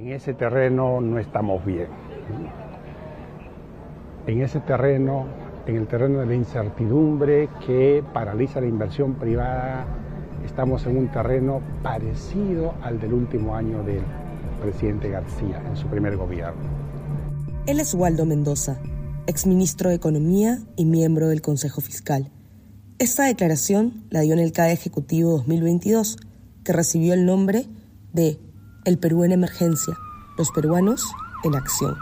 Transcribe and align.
En 0.00 0.12
ese 0.12 0.32
terreno 0.32 0.98
no 1.02 1.18
estamos 1.18 1.62
bien. 1.62 1.88
En 4.26 4.40
ese 4.40 4.60
terreno, 4.60 5.26
en 5.66 5.76
el 5.76 5.86
terreno 5.88 6.20
de 6.20 6.26
la 6.26 6.34
incertidumbre 6.34 7.50
que 7.66 8.02
paraliza 8.14 8.62
la 8.62 8.66
inversión 8.66 9.16
privada, 9.16 9.84
estamos 10.42 10.86
en 10.86 10.96
un 10.96 11.08
terreno 11.08 11.60
parecido 11.82 12.72
al 12.80 12.98
del 12.98 13.12
último 13.12 13.54
año 13.54 13.82
del 13.82 14.00
presidente 14.62 15.10
García 15.10 15.62
en 15.68 15.76
su 15.76 15.86
primer 15.88 16.16
gobierno. 16.16 16.62
Él 17.66 17.78
es 17.78 17.92
Waldo 17.92 18.24
Mendoza, 18.24 18.80
exministro 19.26 19.90
de 19.90 19.96
Economía 19.96 20.60
y 20.76 20.86
miembro 20.86 21.28
del 21.28 21.42
Consejo 21.42 21.82
Fiscal. 21.82 22.30
Esta 22.98 23.26
declaración 23.26 24.06
la 24.08 24.22
dio 24.22 24.32
en 24.32 24.40
el 24.40 24.52
CAE 24.52 24.72
Ejecutivo 24.72 25.32
2022, 25.32 26.16
que 26.64 26.72
recibió 26.72 27.12
el 27.12 27.26
nombre 27.26 27.66
de 28.14 28.38
El 28.86 28.98
Perú 28.98 29.24
en 29.24 29.32
Emergencia, 29.32 29.94
los 30.38 30.50
peruanos 30.52 31.04
en 31.44 31.54
acción. 31.54 31.94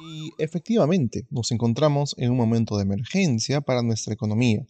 Y 0.00 0.30
efectivamente, 0.38 1.26
nos 1.28 1.50
encontramos 1.50 2.14
en 2.18 2.30
un 2.30 2.36
momento 2.36 2.76
de 2.76 2.84
emergencia 2.84 3.60
para 3.60 3.82
nuestra 3.82 4.14
economía. 4.14 4.64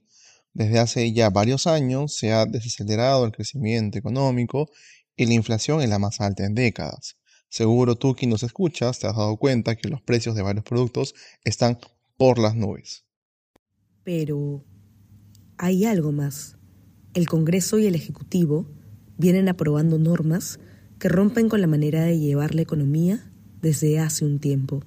Desde 0.55 0.79
hace 0.79 1.13
ya 1.13 1.29
varios 1.29 1.67
años 1.67 2.17
se 2.17 2.33
ha 2.33 2.47
desacelerado 2.47 3.27
el 3.27 3.33
crecimiento 3.33 3.99
económico 3.99 4.71
y 5.17 5.27
la 5.27 5.35
inflación 5.35 5.83
es 5.83 5.91
la 5.91 5.99
más 5.99 6.23
alta 6.23 6.47
en 6.47 6.55
décadas. 6.55 7.19
Seguro 7.51 7.95
tú 7.95 8.15
quien 8.15 8.31
nos 8.31 8.43
escuchas 8.43 8.99
te 8.99 9.07
has 9.07 9.17
dado 9.17 9.37
cuenta 9.37 9.77
que 9.77 9.89
los 9.89 10.01
precios 10.01 10.35
de 10.35 10.41
varios 10.41 10.65
productos 10.65 11.15
están 11.45 11.79
por 12.17 12.39
las 12.39 12.57
nubes. 12.57 13.05
Pero 14.03 14.65
hay 15.59 15.85
algo 15.85 16.11
más. 16.11 16.57
El 17.13 17.29
Congreso 17.29 17.79
y 17.79 17.87
el 17.87 17.95
Ejecutivo 17.95 18.78
vienen 19.19 19.49
aprobando 19.49 19.99
normas 19.99 20.59
que 20.99 21.09
rompen 21.09 21.49
con 21.49 21.61
la 21.61 21.67
manera 21.67 22.03
de 22.03 22.19
llevar 22.19 22.55
la 22.55 22.63
economía 22.63 23.31
desde 23.61 24.01
hace 24.01 24.25
un 24.25 24.39
tiempo. 24.39 24.83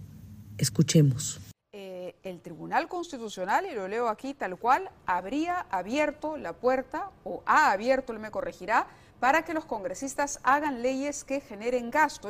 Escuchemos. 0.57 1.39
Eh, 1.73 2.15
el 2.23 2.39
Tribunal 2.41 2.87
Constitucional, 2.87 3.65
y 3.71 3.75
lo 3.75 3.87
leo 3.87 4.07
aquí 4.07 4.33
tal 4.33 4.57
cual, 4.57 4.89
habría 5.05 5.59
abierto 5.69 6.37
la 6.37 6.53
puerta, 6.53 7.11
o 7.23 7.43
ha 7.45 7.71
abierto, 7.71 8.13
él 8.13 8.19
me 8.19 8.31
corregirá, 8.31 8.87
para 9.19 9.45
que 9.45 9.53
los 9.53 9.65
congresistas 9.65 10.39
hagan 10.41 10.81
leyes 10.81 11.23
que 11.23 11.41
generen 11.41 11.91
gasto. 11.91 12.29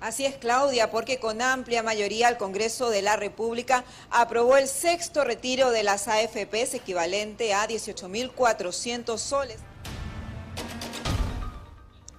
Así 0.00 0.26
es, 0.26 0.36
Claudia, 0.36 0.90
porque 0.90 1.18
con 1.18 1.40
amplia 1.40 1.82
mayoría 1.82 2.28
el 2.28 2.36
Congreso 2.36 2.90
de 2.90 3.00
la 3.00 3.16
República 3.16 3.84
aprobó 4.10 4.58
el 4.58 4.68
sexto 4.68 5.24
retiro 5.24 5.70
de 5.70 5.82
las 5.82 6.08
AFPs 6.08 6.74
equivalente 6.74 7.54
a 7.54 7.66
18.400 7.66 9.16
soles. 9.16 9.60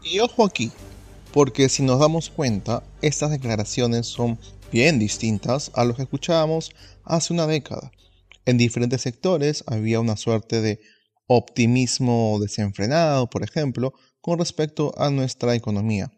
Y 0.10 0.20
ojo 0.20 0.46
aquí, 0.46 0.72
porque 1.34 1.68
si 1.68 1.84
nos 1.84 2.00
damos 2.00 2.30
cuenta, 2.30 2.82
estas 3.02 3.30
declaraciones 3.30 4.08
son 4.08 4.40
bien 4.72 5.00
distintas 5.00 5.70
a 5.74 5.84
lo 5.84 5.96
que 5.96 6.04
escuchábamos 6.04 6.72
hace 7.04 7.34
una 7.34 7.46
década. 7.46 7.92
En 8.46 8.58
diferentes 8.58 9.02
sectores 9.02 9.66
había 9.68 10.00
una 10.00 10.16
suerte 10.16 10.62
de 10.62 10.80
optimismo 11.28 12.38
desenfrenado, 12.40 13.30
por 13.30 13.44
ejemplo, 13.44 13.94
con 14.22 14.40
respecto 14.40 14.94
a 14.98 15.10
nuestra 15.10 15.56
economía. 15.56 16.10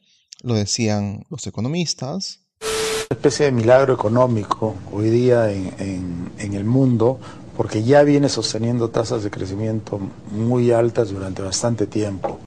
Lo 0.44 0.54
decían 0.54 1.26
los 1.32 1.48
economistas. 1.48 2.42
Una 2.62 3.18
especie 3.18 3.48
de 3.48 3.52
milagro 3.52 3.96
económico 3.96 4.76
hoy 4.92 5.10
día 5.10 5.52
en, 5.52 6.32
en 6.38 6.54
el 6.54 6.64
mundo 6.64 7.20
porque 7.58 7.82
ya 7.82 8.04
viene 8.04 8.30
sosteniendo 8.30 8.90
tasas 8.90 9.24
de 9.24 9.32
crecimiento 9.32 10.00
muy 10.30 10.72
altas 10.72 11.10
durante 11.10 11.42
bastante 11.42 11.88
tiempo. 11.88 12.40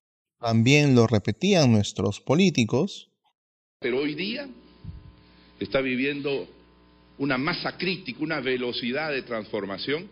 También 0.42 0.96
lo 0.96 1.06
repetían 1.06 1.70
nuestros 1.70 2.20
políticos. 2.20 3.08
Pero 3.78 4.00
hoy 4.00 4.16
día 4.16 4.48
está 5.60 5.80
viviendo 5.80 6.48
una 7.18 7.38
masa 7.38 7.78
crítica, 7.78 8.18
una 8.24 8.40
velocidad 8.40 9.12
de 9.12 9.22
transformación 9.22 10.08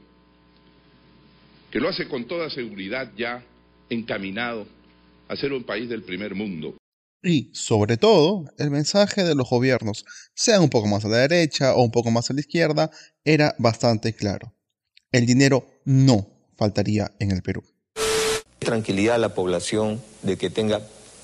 que 1.72 1.80
lo 1.80 1.88
hace 1.88 2.06
con 2.06 2.28
toda 2.28 2.48
seguridad 2.48 3.10
ya 3.16 3.44
encaminado 3.88 4.68
a 5.26 5.34
ser 5.34 5.52
un 5.52 5.64
país 5.64 5.88
del 5.88 6.04
primer 6.04 6.36
mundo. 6.36 6.76
Y, 7.24 7.50
sobre 7.52 7.96
todo, 7.96 8.44
el 8.56 8.70
mensaje 8.70 9.24
de 9.24 9.34
los 9.34 9.50
gobiernos, 9.50 10.04
sean 10.34 10.62
un 10.62 10.70
poco 10.70 10.86
más 10.86 11.04
a 11.04 11.08
la 11.08 11.18
derecha 11.18 11.74
o 11.74 11.82
un 11.82 11.90
poco 11.90 12.12
más 12.12 12.30
a 12.30 12.34
la 12.34 12.40
izquierda, 12.40 12.90
era 13.24 13.56
bastante 13.58 14.14
claro. 14.14 14.54
El 15.10 15.26
dinero 15.26 15.66
no 15.84 16.28
faltaría 16.56 17.10
en 17.18 17.32
el 17.32 17.42
Perú. 17.42 17.64
Tranquilidad 18.60 19.16
a 19.16 19.18
la 19.18 19.34
población 19.34 20.00
de 20.22 20.36
que 20.36 20.50
tenga 20.50 20.80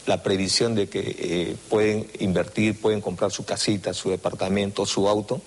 la 0.07 0.23
previsión 0.23 0.75
de 0.75 0.89
que 0.89 1.01
eh, 1.19 1.57
pueden 1.69 2.07
invertir, 2.21 2.81
pueden 2.81 3.01
comprar 3.01 3.31
su 3.31 3.45
casita, 3.45 3.93
su 3.93 4.11
departamento, 4.11 4.87
su 4.87 5.09
auto 5.09 5.41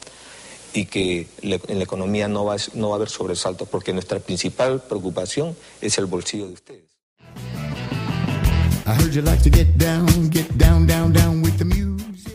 y 0.74 0.86
que 0.86 1.28
en 1.42 1.78
la 1.78 1.84
economía 1.84 2.28
no 2.28 2.46
va, 2.46 2.58
no 2.74 2.90
va 2.90 2.96
a 2.96 2.98
haber 2.98 3.10
sobresaltos 3.10 3.68
porque 3.68 3.94
nuestra 3.94 4.20
principal 4.20 4.82
preocupación 4.82 5.56
es 5.82 5.98
el 5.98 6.06
bolsillo 6.06 6.48
de 6.48 6.54
ustedes. 6.54 6.84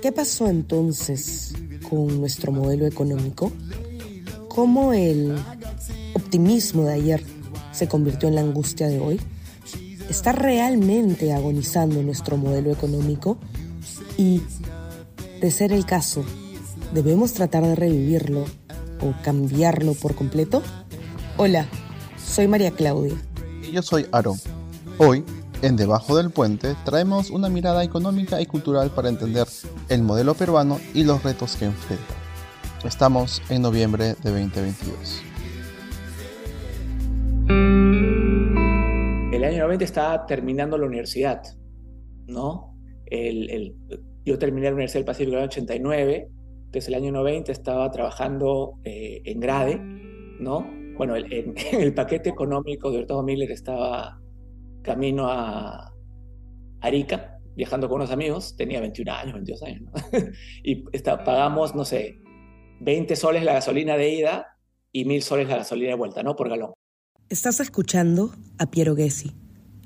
¿Qué 0.03 0.13
pasó 0.13 0.49
entonces 0.49 1.55
con 1.89 2.21
nuestro 2.21 2.53
modelo 2.53 2.87
económico? 2.87 3.53
¿Cómo 4.49 4.93
el 4.93 5.37
optimismo 6.15 6.85
de 6.85 6.93
ayer 6.93 7.34
se 7.75 7.89
convirtió 7.89 8.29
en 8.29 8.37
la 8.37 8.41
angustia 8.41 8.89
de 8.89 9.01
hoy? 9.01 9.21
¿Está 10.09 10.33
realmente 10.33 11.33
agonizando 11.33 12.03
nuestro 12.03 12.37
modelo 12.37 12.71
económico? 12.71 13.39
Y, 14.17 14.43
de 15.41 15.51
ser 15.51 15.73
el 15.73 15.85
caso, 15.85 16.25
¿debemos 16.93 17.33
tratar 17.33 17.65
de 17.65 17.75
revivirlo 17.75 18.45
o 19.01 19.15
cambiarlo 19.23 19.95
por 19.95 20.15
completo? 20.15 20.63
Hola, 21.37 21.67
soy 22.25 22.49
María 22.49 22.71
Claudia. 22.71 23.15
Yo 23.73 23.83
soy 23.83 24.07
Aaron. 24.13 24.39
Hoy 24.99 25.25
en 25.63 25.77
Debajo 25.77 26.17
del 26.17 26.31
Puente 26.31 26.77
traemos 26.85 27.31
una 27.31 27.49
mirada 27.49 27.83
económica 27.83 28.41
y 28.41 28.47
cultural 28.47 28.91
para 28.91 29.09
entender 29.09 29.49
el 29.89 30.03
modelo 30.03 30.35
peruano 30.35 30.79
y 30.93 31.05
los 31.05 31.23
retos 31.23 31.57
que 31.57 31.65
enfrenta. 31.65 32.15
Estamos 32.85 33.41
en 33.49 33.63
noviembre 33.63 34.15
de 34.23 34.31
2022. 34.31 35.34
El 39.75 39.81
año 39.81 39.81
90 39.81 39.85
estaba 39.85 40.27
terminando 40.27 40.79
la 40.79 40.87
universidad, 40.87 41.43
¿no? 42.27 42.75
yo 44.25 44.39
terminé 44.39 44.69
la 44.69 44.73
Universidad 44.73 45.01
del 45.01 45.07
Pacífico 45.07 45.33
en 45.33 45.37
el 45.37 45.43
año 45.43 45.49
89, 45.49 46.29
entonces 46.67 46.89
el 46.89 46.95
año 46.95 47.13
90 47.13 47.53
estaba 47.53 47.91
trabajando 47.91 48.81
eh, 48.85 49.21
en 49.25 49.41
Grade, 49.41 49.79
¿no? 50.41 50.67
Bueno, 50.97 51.17
en, 51.17 51.55
el 51.73 51.95
paquete 51.95 52.31
económico 52.31 52.91
de 52.91 52.99
Hurtado 52.99 53.23
Miller 53.23 53.51
estaba 53.51 54.21
camino 54.83 55.27
a 55.29 55.93
Arica, 56.81 57.39
viajando 57.55 57.89
con 57.89 57.97
unos 57.97 58.11
amigos, 58.11 58.57
tenía 58.57 58.81
21 58.81 59.13
años, 59.13 59.35
22 59.35 59.63
años, 59.63 59.91
y 60.65 60.85
está, 60.93 61.23
pagamos, 61.23 61.75
no 61.75 61.85
sé, 61.85 62.19
20 62.81 63.17
soles 63.17 63.45
la 63.45 63.55
gasolina 63.55 63.97
de 63.97 64.11
ida 64.11 64.59
y 64.93 65.05
1000 65.05 65.23
soles 65.23 65.49
la 65.49 65.59
gasolina 65.59 65.91
de 65.91 65.97
vuelta, 65.97 66.23
¿no? 66.23 66.35
Por 66.37 66.49
galón. 66.49 66.73
Estás 67.29 67.61
escuchando 67.61 68.31
a 68.59 68.71
Piero 68.71 68.95
Gessi. 68.95 69.44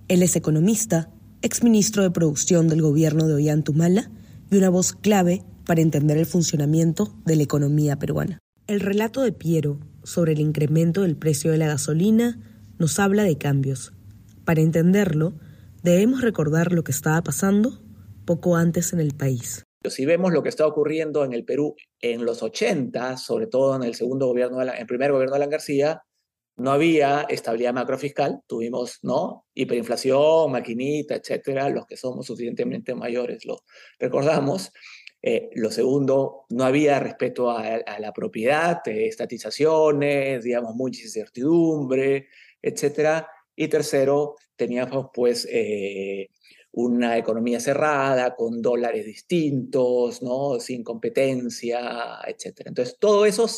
Él 0.08 0.22
es 0.22 0.36
economista, 0.36 1.10
exministro 1.42 2.02
de 2.02 2.10
producción 2.10 2.69
del 2.69 2.82
gobierno 2.82 3.28
de 3.28 3.34
Ollantumala 3.34 4.10
y 4.50 4.56
una 4.56 4.70
voz 4.70 4.92
clave 4.92 5.44
para 5.66 5.80
entender 5.80 6.16
el 6.16 6.26
funcionamiento 6.26 7.14
de 7.24 7.36
la 7.36 7.42
economía 7.42 7.98
peruana. 7.98 8.38
El 8.66 8.80
relato 8.80 9.22
de 9.22 9.32
Piero 9.32 9.80
sobre 10.02 10.32
el 10.32 10.41
incremento 10.41 11.02
del 11.02 11.16
precio 11.16 11.52
de 11.52 11.58
la 11.58 11.69
gasolina 11.69 12.41
nos 12.78 12.98
habla 12.98 13.22
de 13.22 13.38
cambios 13.38 13.92
para 14.48 14.62
entenderlo, 14.62 15.34
debemos 15.82 16.22
recordar 16.22 16.72
lo 16.72 16.82
que 16.82 16.90
estaba 16.90 17.20
pasando 17.22 17.82
poco 18.25 18.56
antes 18.56 18.94
en 18.94 19.00
el 19.00 19.14
país. 19.14 19.62
Si 19.84 20.06
vemos 20.06 20.32
lo 20.32 20.43
que 20.43 20.49
está 20.49 20.66
ocurriendo 20.66 21.22
en 21.22 21.34
el 21.34 21.44
Perú 21.44 21.76
en 22.00 22.25
los 22.25 22.43
80, 22.43 23.19
sobre 23.19 23.46
todo 23.46 23.76
en 23.76 23.82
el 23.82 23.94
segundo 23.94 24.26
gobierno, 24.26 24.56
de 24.56 24.70
el 24.70 24.87
primer 24.87 25.12
gobierno 25.12 25.34
de 25.34 25.37
Alan 25.37 25.50
García, 25.50 26.02
no 26.58 26.72
había 26.72 27.22
estabilidad 27.28 27.72
macrofiscal, 27.72 28.43
tuvimos 28.46 28.99
no 29.02 29.46
hiperinflación, 29.55 30.50
maquinita, 30.50 31.14
etcétera, 31.14 31.69
los 31.70 31.87
que 31.87 31.96
somos 31.96 32.26
suficientemente 32.26 32.94
mayores 32.94 33.44
lo 33.44 33.60
recordamos. 33.99 34.72
Eh, 35.22 35.50
lo 35.55 35.70
segundo, 35.70 36.46
no 36.50 36.64
había 36.64 37.00
respeto 37.00 37.50
a, 37.50 37.81
la 37.99 38.12
propiedad, 38.12 38.81
estatizaciones, 38.87 40.44
digamos, 40.44 40.75
mucha 40.75 41.02
incertidumbre, 41.02 42.28
etcétera. 42.62 43.28
Y 43.56 43.69
tercero, 43.69 44.37
teníamos 44.56 45.08
pues 45.12 45.46
eh, 45.50 46.31
una 46.72 47.19
economía 47.19 47.60
cerrada, 47.60 48.34
con 48.37 48.62
dólares 48.62 49.05
distintos, 49.06 50.22
¿no? 50.22 50.60
sin 50.60 50.84
competencia, 50.84 52.20
etc. 52.26 52.62
Entonces, 52.66 52.96
todo 53.00 53.26
eso 53.26 53.49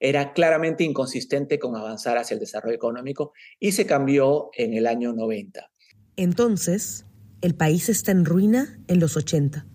era 0.00 0.32
claramente 0.32 0.84
inconsistente 0.84 1.58
con 1.58 1.76
avanzar 1.76 2.18
hacia 2.18 2.34
el 2.34 2.40
desarrollo 2.40 2.74
económico 2.74 3.32
y 3.58 3.72
se 3.72 3.86
cambió 3.86 4.50
en 4.56 4.74
el 4.74 4.86
año 4.86 5.12
90. 5.12 5.70
Entonces, 6.16 7.06
el 7.40 7.54
país 7.54 7.88
está 7.88 8.12
en 8.12 8.24
ruina 8.24 8.80
en 8.88 9.00
los 9.00 9.16
80, 9.16 9.66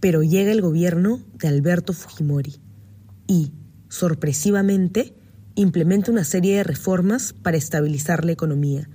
pero 0.00 0.22
llega 0.22 0.52
el 0.52 0.62
gobierno 0.62 1.22
de 1.34 1.48
Alberto 1.48 1.92
Fujimori 1.92 2.56
y, 3.26 3.52
sorpresivamente, 3.88 5.14
implementa 5.56 6.10
una 6.10 6.24
serie 6.24 6.56
de 6.56 6.64
reformas 6.64 7.32
para 7.32 7.56
estabilizar 7.56 8.24
la 8.24 8.32
economía. 8.32 8.88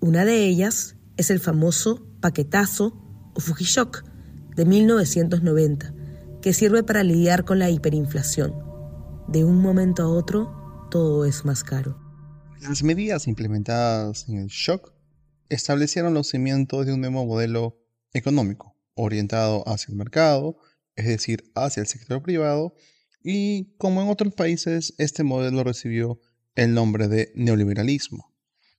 Una 0.00 0.24
de 0.24 0.44
ellas 0.44 0.96
es 1.16 1.30
el 1.30 1.40
famoso 1.40 2.06
paquetazo 2.20 3.00
o 3.34 3.40
Fujishock 3.40 4.04
de 4.54 4.64
1990, 4.64 5.94
que 6.42 6.52
sirve 6.52 6.82
para 6.82 7.02
lidiar 7.02 7.44
con 7.44 7.58
la 7.58 7.70
hiperinflación. 7.70 8.67
De 9.28 9.44
un 9.44 9.60
momento 9.60 10.04
a 10.04 10.08
otro, 10.08 10.88
todo 10.90 11.26
es 11.26 11.44
más 11.44 11.62
caro. 11.62 12.00
Las 12.62 12.82
medidas 12.82 13.28
implementadas 13.28 14.26
en 14.26 14.38
el 14.38 14.46
shock 14.46 14.94
establecieron 15.50 16.14
los 16.14 16.28
cimientos 16.28 16.86
de 16.86 16.94
un 16.94 17.02
nuevo 17.02 17.26
modelo 17.26 17.78
económico, 18.14 18.74
orientado 18.94 19.68
hacia 19.68 19.92
el 19.92 19.98
mercado, 19.98 20.56
es 20.96 21.06
decir, 21.06 21.52
hacia 21.54 21.82
el 21.82 21.86
sector 21.86 22.22
privado, 22.22 22.74
y 23.22 23.76
como 23.76 24.00
en 24.00 24.08
otros 24.08 24.32
países, 24.32 24.94
este 24.96 25.24
modelo 25.24 25.62
recibió 25.62 26.18
el 26.54 26.72
nombre 26.72 27.06
de 27.06 27.30
neoliberalismo. 27.34 28.34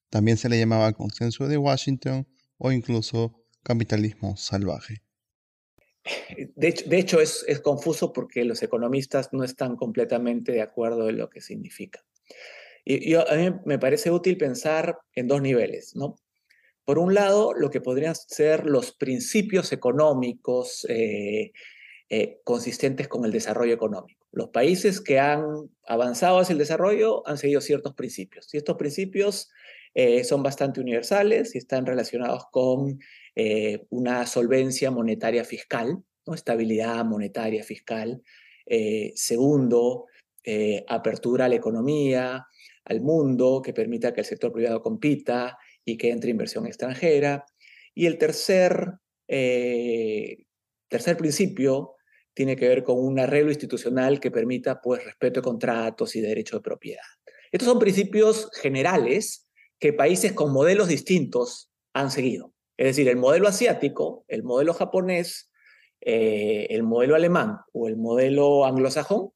También 0.10 0.38
se 0.38 0.50
le 0.50 0.58
llamaba 0.58 0.94
consenso 0.94 1.48
de 1.48 1.60
Washington 1.60 2.28
o 2.58 2.72
incluso 2.72 3.46
capitalismo 3.62 4.36
salvaje. 4.36 5.04
De 6.56 6.98
hecho, 6.98 7.20
es, 7.20 7.46
confuso 7.64 8.14
porque 8.14 8.46
los 8.46 8.64
economistas 8.64 9.34
no 9.34 9.44
están 9.44 9.76
completamente 9.76 10.52
de 10.52 10.62
acuerdo 10.62 11.10
en 11.10 11.18
lo 11.18 11.30
que 11.30 11.42
significa. 11.42 12.04
Y, 12.86 13.14
a 13.16 13.26
mí 13.36 13.52
me 13.66 13.78
parece 13.78 14.10
útil 14.10 14.38
pensar 14.38 14.98
en 15.14 15.28
dos 15.28 15.42
niveles. 15.42 15.94
Por 16.86 16.98
un 16.98 17.14
lado, 17.14 17.54
lo 17.54 17.70
que 17.70 17.82
podrían 17.82 18.16
ser 18.16 18.66
los 18.66 18.94
principios 18.94 19.72
económicos 19.72 20.86
eh, 20.90 21.52
eh, 22.10 22.40
consistentes 22.44 23.08
con 23.08 23.26
el 23.26 23.32
desarrollo 23.32 23.74
económico. 23.74 24.26
Los 24.32 24.50
países 24.50 25.02
que 25.02 25.20
han 25.20 25.70
avanzado 25.88 26.40
hacia 26.40 26.54
el 26.54 26.60
desarrollo 26.60 27.28
han 27.28 27.38
seguido 27.38 27.62
ciertos 27.62 27.94
principios 27.94 28.52
y 28.54 28.58
estos 28.58 28.78
principios 28.78 29.52
eh, 29.94 30.24
son 30.24 30.44
bastante 30.44 30.80
universales 30.80 31.56
y 31.56 31.58
están 31.58 31.86
relacionados 31.86 32.46
con 32.52 33.00
una 33.90 34.26
solvencia 34.26 34.92
monetaria 34.92 35.46
fiscal, 35.46 35.98
¿no? 36.28 36.34
estabilidad 36.34 37.06
monetaria 37.06 37.64
fiscal. 37.64 38.22
segundo, 39.16 40.08
apertura 40.90 41.46
a 41.46 41.48
la 41.48 41.56
economía, 41.56 42.46
al 42.84 43.00
mundo, 43.00 43.62
que 43.64 43.72
permita 43.72 44.14
que 44.14 44.20
el 44.20 44.26
sector 44.26 44.52
privado 44.52 44.82
compita, 44.82 45.58
y 45.90 45.98
que 45.98 46.12
entre 46.12 46.32
inversión 46.32 46.66
extranjera. 46.66 47.46
Y 47.94 48.06
el 48.06 48.18
tercer, 48.18 48.94
eh, 49.28 50.46
tercer 50.88 51.18
principio 51.18 51.96
tiene 52.34 52.56
que 52.56 52.68
ver 52.68 52.84
con 52.84 52.98
un 53.00 53.20
arreglo 53.20 53.50
institucional 53.50 54.20
que 54.20 54.32
permita 54.32 54.82
pues, 54.82 55.04
respeto 55.04 55.42
de 55.42 55.44
contratos 55.44 56.16
y 56.16 56.22
derecho 56.22 56.58
de 56.58 56.64
propiedad. 56.64 57.04
Estos 57.52 57.68
son 57.68 57.80
principios 57.80 58.50
generales 58.62 59.49
que 59.80 59.94
países 59.94 60.34
con 60.34 60.52
modelos 60.52 60.88
distintos 60.88 61.72
han 61.94 62.12
seguido. 62.12 62.54
Es 62.78 62.88
decir, 62.88 63.10
el 63.10 63.18
modelo 63.18 63.48
asiático, 63.48 64.26
el 64.28 64.44
modelo 64.44 64.74
japonés, 64.74 65.50
eh, 66.02 66.68
el 66.70 66.84
modelo 66.84 67.16
alemán 67.16 67.60
o 67.74 67.88
el 67.88 67.98
modelo 67.98 68.66
anglosajón 68.66 69.32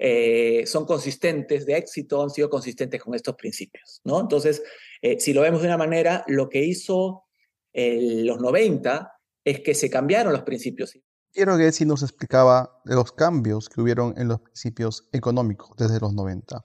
eh, 0.00 0.64
son 0.66 0.84
consistentes 0.84 1.66
de 1.66 1.76
éxito, 1.76 2.22
han 2.22 2.30
sido 2.30 2.50
consistentes 2.50 3.02
con 3.02 3.14
estos 3.14 3.36
principios. 3.36 4.00
¿no? 4.04 4.20
Entonces, 4.20 4.62
eh, 5.02 5.20
si 5.20 5.32
lo 5.32 5.42
vemos 5.42 5.60
de 5.60 5.68
una 5.68 5.76
manera, 5.76 6.24
lo 6.26 6.48
que 6.48 6.64
hizo 6.64 7.24
los 7.72 8.40
90 8.40 9.12
es 9.44 9.60
que 9.60 9.72
se 9.72 9.88
cambiaron 9.88 10.32
los 10.32 10.42
principios. 10.42 10.98
Quiero 11.32 11.56
que 11.56 11.70
si 11.70 11.84
nos 11.84 12.02
explicaba 12.02 12.80
los 12.84 13.12
cambios 13.12 13.68
que 13.68 13.80
hubieron 13.80 14.14
en 14.18 14.26
los 14.26 14.40
principios 14.40 15.08
económicos 15.12 15.76
desde 15.76 16.00
los 16.00 16.12
90. 16.12 16.64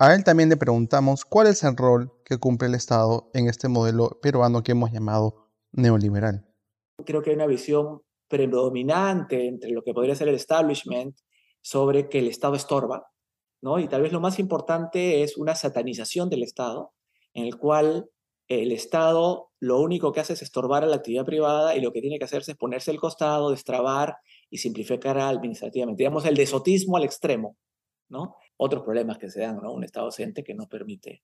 A 0.00 0.14
él 0.14 0.22
también 0.22 0.48
le 0.48 0.56
preguntamos 0.56 1.24
cuál 1.24 1.48
es 1.48 1.64
el 1.64 1.76
rol 1.76 2.12
que 2.24 2.38
cumple 2.38 2.68
el 2.68 2.76
Estado 2.76 3.30
en 3.34 3.48
este 3.48 3.66
modelo 3.66 4.20
peruano 4.22 4.62
que 4.62 4.70
hemos 4.70 4.92
llamado 4.92 5.48
neoliberal. 5.72 6.46
Creo 7.04 7.20
que 7.20 7.30
hay 7.30 7.36
una 7.36 7.48
visión 7.48 8.02
predominante 8.28 9.48
entre 9.48 9.70
lo 9.70 9.82
que 9.82 9.92
podría 9.92 10.14
ser 10.14 10.28
el 10.28 10.36
establishment 10.36 11.16
sobre 11.62 12.08
que 12.08 12.20
el 12.20 12.28
Estado 12.28 12.54
estorba, 12.54 13.10
¿no? 13.60 13.80
Y 13.80 13.88
tal 13.88 14.02
vez 14.02 14.12
lo 14.12 14.20
más 14.20 14.38
importante 14.38 15.24
es 15.24 15.36
una 15.36 15.56
satanización 15.56 16.30
del 16.30 16.44
Estado, 16.44 16.92
en 17.34 17.46
el 17.46 17.58
cual 17.58 18.08
el 18.46 18.70
Estado 18.70 19.50
lo 19.58 19.80
único 19.80 20.12
que 20.12 20.20
hace 20.20 20.34
es 20.34 20.42
estorbar 20.42 20.84
a 20.84 20.86
la 20.86 20.96
actividad 20.96 21.24
privada 21.24 21.74
y 21.74 21.80
lo 21.80 21.90
que 21.90 22.00
tiene 22.00 22.20
que 22.20 22.24
hacerse 22.24 22.52
es 22.52 22.56
ponerse 22.56 22.92
al 22.92 23.00
costado, 23.00 23.50
destrabar 23.50 24.18
y 24.48 24.58
simplificar 24.58 25.18
administrativamente. 25.18 26.04
Digamos, 26.04 26.24
el 26.24 26.36
desotismo 26.36 26.96
al 26.96 27.02
extremo, 27.02 27.56
¿no? 28.08 28.36
Otros 28.58 28.82
problemas 28.82 29.16
que 29.18 29.30
se 29.30 29.40
dan, 29.40 29.60
¿no? 29.62 29.72
Un 29.72 29.84
Estado 29.84 30.06
ausente 30.06 30.44
que 30.44 30.54
no 30.54 30.68
permite 30.68 31.22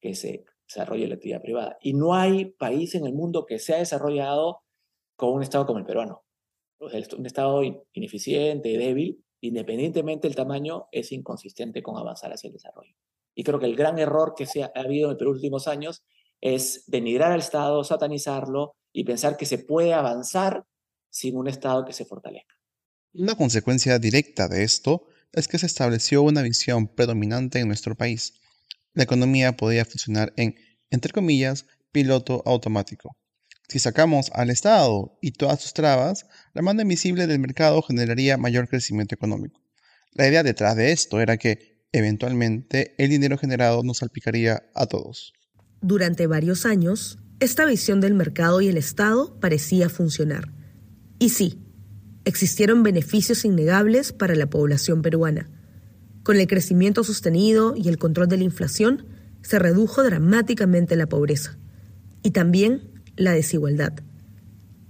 que 0.00 0.14
se 0.14 0.44
desarrolle 0.66 1.08
la 1.08 1.16
actividad 1.16 1.42
privada. 1.42 1.76
Y 1.80 1.92
no 1.92 2.14
hay 2.14 2.46
país 2.46 2.94
en 2.94 3.06
el 3.06 3.12
mundo 3.12 3.44
que 3.44 3.58
se 3.58 3.74
ha 3.74 3.78
desarrollado 3.78 4.62
con 5.16 5.32
un 5.32 5.42
Estado 5.42 5.66
como 5.66 5.78
el 5.78 5.84
peruano. 5.84 6.24
Un 6.78 7.26
Estado 7.26 7.62
ineficiente, 7.92 8.76
débil, 8.76 9.24
independientemente 9.40 10.28
del 10.28 10.36
tamaño, 10.36 10.88
es 10.92 11.12
inconsistente 11.12 11.82
con 11.82 11.96
avanzar 11.96 12.32
hacia 12.32 12.48
el 12.48 12.54
desarrollo. 12.54 12.94
Y 13.34 13.44
creo 13.44 13.58
que 13.58 13.66
el 13.66 13.76
gran 13.76 13.98
error 13.98 14.34
que 14.36 14.46
se 14.46 14.62
ha, 14.62 14.72
habido 14.74 15.10
en 15.10 15.18
los 15.18 15.34
últimos 15.34 15.68
años 15.68 16.04
es 16.40 16.84
denigrar 16.86 17.32
al 17.32 17.40
Estado, 17.40 17.82
satanizarlo 17.82 18.76
y 18.92 19.04
pensar 19.04 19.36
que 19.36 19.46
se 19.46 19.58
puede 19.58 19.92
avanzar 19.92 20.64
sin 21.10 21.36
un 21.36 21.48
Estado 21.48 21.84
que 21.84 21.92
se 21.92 22.04
fortalezca. 22.04 22.54
Una 23.14 23.34
consecuencia 23.34 23.98
directa 23.98 24.48
de 24.48 24.62
esto 24.62 25.06
es 25.32 25.48
que 25.48 25.58
se 25.58 25.66
estableció 25.66 26.22
una 26.22 26.42
visión 26.42 26.88
predominante 26.88 27.58
en 27.58 27.68
nuestro 27.68 27.94
país. 27.94 28.34
La 28.94 29.04
economía 29.04 29.56
podía 29.56 29.84
funcionar 29.84 30.32
en, 30.36 30.56
entre 30.90 31.12
comillas, 31.12 31.66
piloto 31.92 32.42
automático. 32.46 33.16
Si 33.68 33.78
sacamos 33.78 34.30
al 34.32 34.50
Estado 34.50 35.18
y 35.20 35.32
todas 35.32 35.60
sus 35.60 35.74
trabas, 35.74 36.26
la 36.54 36.62
mano 36.62 36.82
invisible 36.82 37.26
del 37.26 37.40
mercado 37.40 37.82
generaría 37.82 38.36
mayor 38.36 38.68
crecimiento 38.68 39.14
económico. 39.14 39.60
La 40.12 40.28
idea 40.28 40.42
detrás 40.42 40.76
de 40.76 40.92
esto 40.92 41.20
era 41.20 41.36
que, 41.36 41.84
eventualmente, 41.92 42.94
el 42.96 43.10
dinero 43.10 43.36
generado 43.36 43.82
nos 43.82 43.98
salpicaría 43.98 44.62
a 44.74 44.86
todos. 44.86 45.32
Durante 45.80 46.26
varios 46.26 46.64
años, 46.64 47.18
esta 47.40 47.66
visión 47.66 48.00
del 48.00 48.14
mercado 48.14 48.60
y 48.60 48.68
el 48.68 48.78
Estado 48.78 49.38
parecía 49.40 49.88
funcionar. 49.88 50.52
Y 51.18 51.30
sí, 51.30 51.65
existieron 52.26 52.82
beneficios 52.82 53.44
innegables 53.44 54.12
para 54.12 54.34
la 54.34 54.50
población 54.50 55.00
peruana. 55.00 55.48
Con 56.24 56.36
el 56.36 56.48
crecimiento 56.48 57.04
sostenido 57.04 57.74
y 57.76 57.88
el 57.88 57.98
control 57.98 58.28
de 58.28 58.36
la 58.36 58.42
inflación, 58.44 59.06
se 59.42 59.60
redujo 59.60 60.02
dramáticamente 60.02 60.96
la 60.96 61.06
pobreza. 61.06 61.56
Y 62.24 62.32
también 62.32 62.82
la 63.16 63.30
desigualdad. 63.30 63.92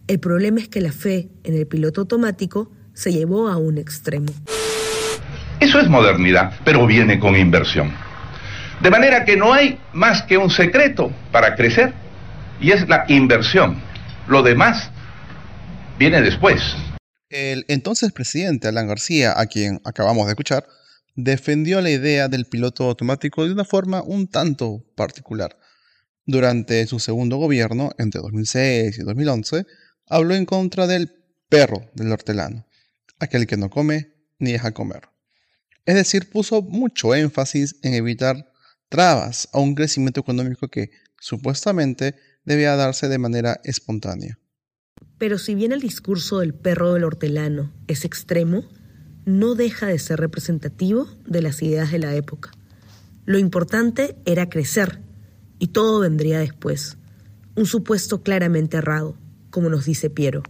El 0.09 0.19
problema 0.19 0.61
es 0.61 0.69
que 0.69 0.81
la 0.81 0.93
fe 0.93 1.29
en 1.45 1.55
el 1.55 1.67
piloto 1.67 2.01
automático 2.01 2.73
se 2.95 3.13
llevó 3.13 3.49
a 3.49 3.59
un 3.59 3.77
extremo. 3.77 4.33
Eso 5.61 5.79
es 5.79 5.89
modernidad, 5.89 6.55
pero 6.65 6.87
viene 6.87 7.19
con 7.19 7.37
inversión. 7.37 7.93
De 8.81 8.91
manera 8.91 9.27
que 9.27 9.37
no 9.37 9.53
hay 9.53 9.79
más 9.93 10.23
que 10.23 10.39
un 10.39 10.49
secreto 10.49 11.13
para 11.33 11.55
crecer 11.55 11.93
y 12.63 12.71
es 12.71 12.89
la 12.89 13.05
inversión. 13.09 13.77
Lo 14.27 14.43
demás 14.43 14.91
viene 15.99 16.23
después. 16.23 16.63
El 17.29 17.65
entonces 17.67 18.13
presidente 18.13 18.69
Alan 18.69 18.87
García, 18.87 19.35
a 19.37 19.47
quien 19.47 19.81
acabamos 19.85 20.27
de 20.27 20.33
escuchar, 20.33 20.69
defendió 21.17 21.81
la 21.81 21.91
idea 21.91 22.29
del 22.29 22.47
piloto 22.47 22.85
automático 22.85 23.45
de 23.45 23.53
una 23.53 23.65
forma 23.65 24.03
un 24.03 24.29
tanto 24.29 24.85
particular. 24.95 25.59
Durante 26.25 26.87
su 26.87 27.01
segundo 27.01 27.37
gobierno, 27.37 27.91
entre 27.99 28.21
2006 28.21 28.99
y 28.99 29.03
2011, 29.03 29.67
habló 30.07 30.37
en 30.37 30.47
contra 30.47 30.87
del 30.87 31.13
perro 31.49 31.91
del 31.95 32.13
hortelano, 32.13 32.65
aquel 33.19 33.49
que 33.49 33.57
no 33.57 33.71
come 33.71 34.13
ni 34.39 34.53
deja 34.53 34.73
comer. 34.73 35.09
Es 35.85 35.97
decir, 35.97 36.31
puso 36.31 36.63
mucho 36.63 37.15
énfasis 37.15 37.77
en 37.83 37.95
evitar 37.95 38.53
trabas 38.89 39.49
a 39.53 39.59
un 39.59 39.75
crecimiento 39.75 40.21
económico 40.21 40.69
que 40.69 40.91
supuestamente 41.19 42.15
debía 42.45 42.77
darse 42.77 43.09
de 43.09 43.19
manera 43.19 43.61
espontánea. 43.65 44.39
Pero 45.19 45.39
si 45.39 45.55
bien 45.55 45.73
el 45.73 45.81
discurso 45.81 46.41
del 46.41 46.55
perro 46.55 46.93
del 46.93 47.05
hortelano 47.05 47.73
es 47.87 48.05
extremo, 48.05 48.65
no 49.25 49.55
deja 49.55 49.87
de 49.87 49.99
ser 49.99 50.21
representativo 50.21 51.07
de 51.27 51.43
las 51.43 51.63
ideas 51.63 51.91
de 51.91 51.99
la 51.99 52.15
época. 52.15 52.53
Lo 53.25 53.39
importante 53.39 54.17
era 54.25 54.49
crecer 54.49 55.01
y 55.59 55.69
todo 55.69 56.01
vendría 56.01 56.39
después. 56.39 56.99
Un 57.57 57.67
supuesto 57.67 58.23
claramente 58.23 58.77
errado, 58.77 59.17
como 59.51 59.69
nos 59.69 59.85
dice 59.85 60.11
Piero. 60.11 60.43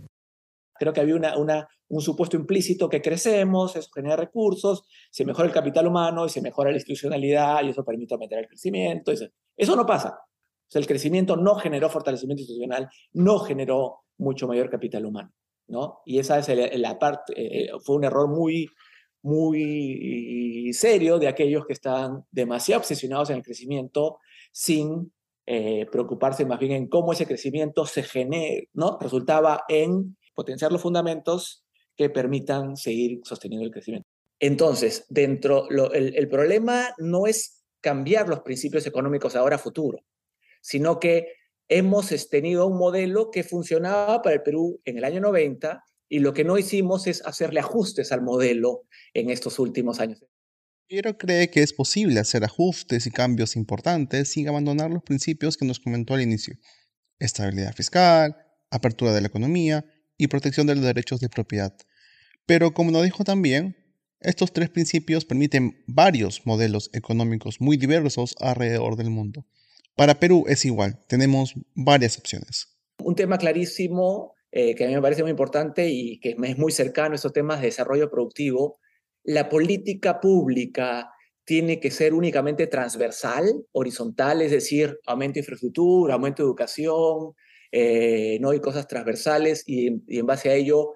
Creo 0.78 0.92
que 0.92 1.00
había 1.00 1.16
un 1.88 2.02
supuesto 2.02 2.36
implícito 2.36 2.88
que 2.88 3.00
crecemos, 3.00 3.76
eso 3.76 3.88
genera 3.94 4.16
recursos, 4.16 4.82
se 5.10 5.24
mejora 5.24 5.48
el 5.48 5.54
capital 5.54 5.86
humano 5.86 6.26
y 6.26 6.28
se 6.28 6.42
mejora 6.42 6.70
la 6.70 6.76
institucionalidad 6.76 7.62
y 7.62 7.70
eso 7.70 7.84
permite 7.84 8.12
aumentar 8.12 8.40
el 8.40 8.48
crecimiento. 8.48 9.12
Eso, 9.56 9.76
no 9.76 9.86
pasa. 9.86 10.18
El 10.74 10.86
crecimiento 10.86 11.36
no 11.36 11.54
generó 11.54 11.88
fortalecimiento 11.88 12.42
institucional, 12.42 12.90
no 13.14 13.38
generó 13.38 14.05
mucho 14.18 14.46
mayor 14.46 14.70
capital 14.70 15.06
humano, 15.06 15.32
¿no? 15.68 16.00
Y 16.04 16.18
esa 16.18 16.38
es 16.38 16.78
la 16.78 16.98
parte, 16.98 17.32
eh, 17.36 17.70
fue 17.84 17.96
un 17.96 18.04
error 18.04 18.28
muy, 18.28 18.68
muy 19.22 20.70
serio 20.72 21.18
de 21.18 21.28
aquellos 21.28 21.66
que 21.66 21.72
están 21.72 22.24
demasiado 22.30 22.80
obsesionados 22.80 23.30
en 23.30 23.36
el 23.36 23.42
crecimiento 23.42 24.18
sin 24.52 25.12
eh, 25.46 25.86
preocuparse 25.90 26.44
más 26.44 26.58
bien 26.58 26.72
en 26.72 26.88
cómo 26.88 27.12
ese 27.12 27.26
crecimiento 27.26 27.86
se 27.86 28.02
genera, 28.02 28.66
¿no? 28.72 28.98
Resultaba 29.00 29.64
en 29.68 30.16
potenciar 30.34 30.72
los 30.72 30.82
fundamentos 30.82 31.64
que 31.96 32.10
permitan 32.10 32.76
seguir 32.76 33.20
sosteniendo 33.24 33.64
el 33.64 33.72
crecimiento. 33.72 34.08
Entonces, 34.38 35.06
dentro, 35.08 35.68
el, 35.92 36.28
problema 36.28 36.94
no 36.98 37.26
es 37.26 37.64
cambiar 37.80 38.28
los 38.28 38.40
principios 38.40 38.86
económicos 38.86 39.34
ahora 39.34 39.56
a 39.56 39.60
futuro, 39.60 40.00
sino 40.60 41.00
que 41.00 41.35
hemos 41.68 42.28
tenido 42.28 42.66
un 42.66 42.78
modelo 42.78 43.30
que 43.30 43.44
funcionaba 43.44 44.22
para 44.22 44.36
el 44.36 44.42
Perú 44.42 44.80
en 44.84 44.98
el 44.98 45.04
año 45.04 45.20
90 45.20 45.82
y 46.08 46.20
lo 46.20 46.32
que 46.32 46.44
no 46.44 46.58
hicimos 46.58 47.06
es 47.06 47.24
hacerle 47.26 47.60
ajustes 47.60 48.12
al 48.12 48.22
modelo 48.22 48.82
en 49.14 49.30
estos 49.30 49.58
últimos 49.58 50.00
años. 50.00 50.24
Piero 50.88 51.18
cree 51.18 51.50
que 51.50 51.62
es 51.62 51.72
posible 51.72 52.20
hacer 52.20 52.44
ajustes 52.44 53.06
y 53.06 53.10
cambios 53.10 53.56
importantes 53.56 54.30
sin 54.30 54.48
abandonar 54.48 54.90
los 54.90 55.02
principios 55.02 55.56
que 55.56 55.66
nos 55.66 55.80
comentó 55.80 56.14
al 56.14 56.22
inicio. 56.22 56.56
Estabilidad 57.18 57.74
fiscal, 57.74 58.36
apertura 58.70 59.12
de 59.12 59.20
la 59.20 59.26
economía 59.26 59.84
y 60.16 60.28
protección 60.28 60.68
de 60.68 60.76
los 60.76 60.84
derechos 60.84 61.18
de 61.18 61.28
propiedad. 61.28 61.76
Pero 62.46 62.72
como 62.72 62.92
nos 62.92 63.02
dijo 63.02 63.24
también, 63.24 63.76
estos 64.20 64.52
tres 64.52 64.70
principios 64.70 65.24
permiten 65.24 65.82
varios 65.88 66.46
modelos 66.46 66.90
económicos 66.92 67.60
muy 67.60 67.76
diversos 67.76 68.36
alrededor 68.38 68.96
del 68.96 69.10
mundo. 69.10 69.44
Para 69.96 70.14
Perú 70.14 70.44
es 70.46 70.64
igual, 70.64 70.98
tenemos 71.08 71.54
varias 71.74 72.18
opciones. 72.18 72.68
Un 73.02 73.14
tema 73.14 73.38
clarísimo 73.38 74.34
eh, 74.52 74.74
que 74.74 74.84
a 74.84 74.88
mí 74.88 74.94
me 74.94 75.02
parece 75.02 75.22
muy 75.22 75.30
importante 75.30 75.88
y 75.88 76.20
que 76.20 76.36
es 76.40 76.58
muy 76.58 76.70
cercano 76.70 77.14
estos 77.14 77.32
temas 77.32 77.60
de 77.60 77.66
desarrollo 77.66 78.10
productivo 78.10 78.78
la 79.26 79.48
política 79.48 80.20
pública 80.20 81.10
tiene 81.44 81.78
que 81.80 81.90
ser 81.90 82.14
únicamente 82.14 82.66
transversal, 82.66 83.64
horizontal, 83.72 84.40
es 84.40 84.52
decir, 84.52 84.98
aumento 85.06 85.34
de 85.34 85.40
infraestructura, 85.40 86.14
aumento 86.14 86.42
de 86.42 86.46
educación, 86.46 87.34
eh, 87.72 88.38
no 88.40 88.50
hay 88.50 88.60
cosas 88.60 88.86
transversales 88.86 89.64
y, 89.66 89.88
en 90.08 90.26
base 90.26 90.48
a 90.48 90.54
ello 90.54 90.94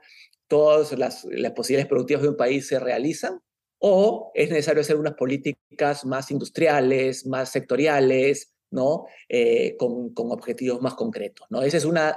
todas 0.48 0.96
las, 0.98 1.26
posibilidades 1.54 1.88
productivas 1.88 2.22
de 2.22 2.28
un 2.28 2.36
país 2.36 2.66
se 2.66 2.78
realizan, 2.78 3.40
o 3.78 4.30
es 4.34 4.50
necesario 4.50 4.80
hacer 4.80 4.96
unas 4.96 5.14
políticas 5.14 6.04
más 6.04 6.30
industriales, 6.30 7.26
más 7.26 7.50
sectoriales, 7.50 8.52
¿no? 8.70 9.06
Eh, 9.28 9.76
con, 9.78 10.12
objetivos 10.14 10.80
más 10.80 10.94
concretos. 10.94 11.46
¿no? 11.50 11.62
Ese 11.62 11.78
es, 11.78 11.84
una, 11.84 12.16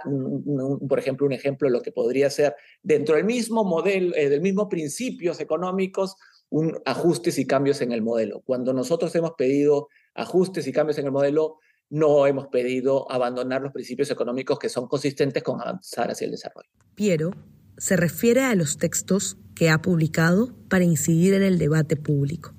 por 0.87 0.99
ejemplo, 0.99 1.25
un 1.25 1.33
ejemplo 1.33 1.67
de 1.67 1.73
lo 1.73 1.81
que 1.81 1.91
podría 1.91 2.29
ser 2.29 2.55
dentro 2.81 3.15
del 3.15 3.25
mismo 3.25 3.63
modelo, 3.63 4.15
eh, 4.15 4.29
del 4.29 4.41
mismo 4.41 4.69
principios 4.69 5.39
económicos, 5.39 6.15
un 6.49 6.79
ajustes 6.85 7.39
y 7.39 7.47
cambios 7.47 7.81
en 7.81 7.91
el 7.91 8.01
modelo. 8.01 8.41
Cuando 8.45 8.73
nosotros 8.73 9.13
hemos 9.15 9.31
pedido 9.31 9.89
ajustes 10.13 10.67
y 10.67 10.71
cambios 10.71 10.99
en 10.99 11.05
el 11.05 11.11
modelo, 11.11 11.57
no 11.89 12.25
hemos 12.27 12.47
pedido 12.47 13.11
abandonar 13.11 13.61
los 13.61 13.71
principios 13.71 14.09
económicos 14.11 14.59
que 14.59 14.69
son 14.69 14.87
consistentes 14.87 15.43
con 15.43 15.61
avanzar 15.61 16.11
hacia 16.11 16.25
el 16.25 16.31
desarrollo. 16.31 16.69
Piero 16.95 17.31
se 17.77 17.97
refiere 17.97 18.41
a 18.41 18.55
los 18.55 18.77
textos 18.77 19.37
que 19.55 19.69
ha 19.69 19.81
publicado 19.81 20.55
para 20.69 20.83
incidir 20.83 21.33
en 21.33 21.43
el 21.43 21.57
debate 21.57 21.95
público. 21.95 22.53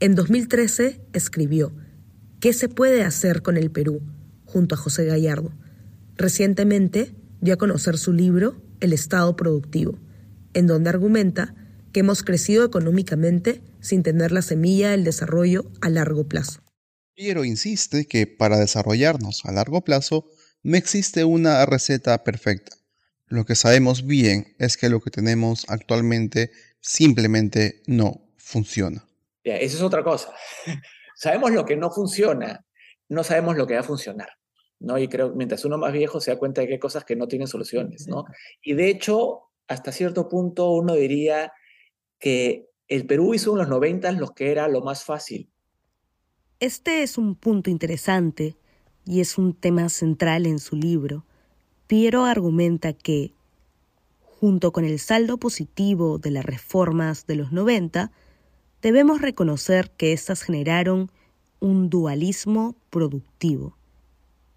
En 0.00 0.14
2013 0.14 1.00
escribió 1.12 1.72
¿Qué 2.44 2.52
se 2.52 2.68
puede 2.68 3.04
hacer 3.04 3.40
con 3.40 3.56
el 3.56 3.70
Perú? 3.70 4.02
junto 4.44 4.74
a 4.74 4.78
José 4.78 5.06
Gallardo. 5.06 5.50
Recientemente 6.14 7.14
dio 7.40 7.54
a 7.54 7.56
conocer 7.56 7.96
su 7.96 8.12
libro 8.12 8.60
El 8.80 8.92
Estado 8.92 9.34
Productivo, 9.34 9.98
en 10.52 10.66
donde 10.66 10.90
argumenta 10.90 11.54
que 11.90 12.00
hemos 12.00 12.22
crecido 12.22 12.66
económicamente 12.66 13.62
sin 13.80 14.02
tener 14.02 14.30
la 14.30 14.42
semilla 14.42 14.90
del 14.90 15.04
desarrollo 15.04 15.72
a 15.80 15.88
largo 15.88 16.28
plazo. 16.28 16.60
Piero 17.14 17.46
insiste 17.46 18.04
que 18.04 18.26
para 18.26 18.58
desarrollarnos 18.58 19.46
a 19.46 19.52
largo 19.52 19.82
plazo 19.82 20.26
no 20.62 20.76
existe 20.76 21.24
una 21.24 21.64
receta 21.64 22.24
perfecta. 22.24 22.76
Lo 23.26 23.46
que 23.46 23.54
sabemos 23.54 24.06
bien 24.06 24.54
es 24.58 24.76
que 24.76 24.90
lo 24.90 25.00
que 25.00 25.10
tenemos 25.10 25.64
actualmente 25.68 26.50
simplemente 26.82 27.80
no 27.86 28.28
funciona. 28.36 29.08
esa 29.44 29.76
es 29.76 29.82
otra 29.82 30.04
cosa. 30.04 30.28
Sabemos 31.14 31.52
lo 31.52 31.64
que 31.64 31.76
no 31.76 31.90
funciona, 31.90 32.64
no 33.08 33.24
sabemos 33.24 33.56
lo 33.56 33.66
que 33.66 33.74
va 33.74 33.80
a 33.80 33.84
funcionar. 33.84 34.28
¿no? 34.80 34.98
Y 34.98 35.08
creo 35.08 35.30
que 35.30 35.36
mientras 35.36 35.64
uno 35.64 35.78
más 35.78 35.92
viejo 35.92 36.20
se 36.20 36.30
da 36.30 36.38
cuenta 36.38 36.60
de 36.60 36.66
que 36.66 36.74
hay 36.74 36.78
cosas 36.78 37.04
que 37.04 37.16
no 37.16 37.28
tienen 37.28 37.48
soluciones. 37.48 38.06
¿no? 38.06 38.24
Y 38.62 38.74
de 38.74 38.88
hecho, 38.90 39.42
hasta 39.66 39.92
cierto 39.92 40.28
punto 40.28 40.70
uno 40.70 40.94
diría 40.94 41.52
que 42.18 42.68
el 42.88 43.06
Perú 43.06 43.34
hizo 43.34 43.52
en 43.52 43.58
los 43.58 43.68
90 43.68 44.12
lo 44.12 44.34
que 44.34 44.50
era 44.50 44.68
lo 44.68 44.82
más 44.82 45.04
fácil. 45.04 45.50
Este 46.60 47.02
es 47.02 47.18
un 47.18 47.34
punto 47.34 47.70
interesante 47.70 48.56
y 49.04 49.20
es 49.20 49.38
un 49.38 49.54
tema 49.54 49.88
central 49.88 50.46
en 50.46 50.58
su 50.58 50.76
libro. 50.76 51.24
Piero 51.86 52.24
argumenta 52.24 52.92
que, 52.92 53.34
junto 54.22 54.72
con 54.72 54.84
el 54.84 54.98
saldo 54.98 55.38
positivo 55.38 56.18
de 56.18 56.30
las 56.30 56.44
reformas 56.44 57.26
de 57.26 57.36
los 57.36 57.52
90, 57.52 58.12
debemos 58.84 59.22
reconocer 59.22 59.90
que 59.96 60.12
éstas 60.12 60.42
generaron 60.42 61.10
un 61.58 61.88
dualismo 61.88 62.76
productivo, 62.90 63.78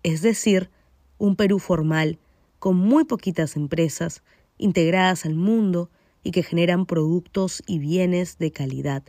es 0.04 0.22
decir, 0.22 0.70
un 1.18 1.38
Perú 1.38 1.60
formal 1.60 2.20
con 2.60 2.76
muy 2.76 3.06
poquitas 3.06 3.56
empresas 3.56 4.24
integradas 4.58 5.26
al 5.26 5.36
mundo 5.36 5.90
y 6.24 6.32
que 6.32 6.44
generan 6.44 6.86
productos 6.86 7.64
y 7.68 7.80
bienes 7.80 8.38
de 8.38 8.52
calidad, 8.52 9.02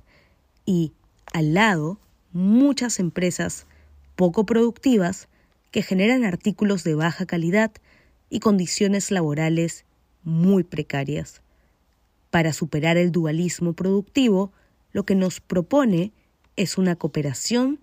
y, 0.65 0.93
al 1.33 1.53
lado, 1.53 1.99
muchas 2.33 3.01
empresas 3.01 3.67
poco 4.15 4.47
productivas 4.47 5.27
que 5.73 5.83
generan 5.83 6.25
artículos 6.25 6.85
de 6.85 6.95
baja 6.95 7.27
calidad 7.27 7.73
y 8.31 8.39
condiciones 8.39 9.11
laborales 9.11 9.85
muy 10.23 10.63
precarias. 10.63 11.43
Para 12.31 12.53
superar 12.53 12.97
el 12.97 13.11
dualismo 13.11 13.73
productivo, 13.73 14.53
lo 14.99 15.05
que 15.05 15.15
nos 15.15 15.41
propone 15.41 16.13
es 16.57 16.77
una 16.77 16.97
cooperación 16.97 17.79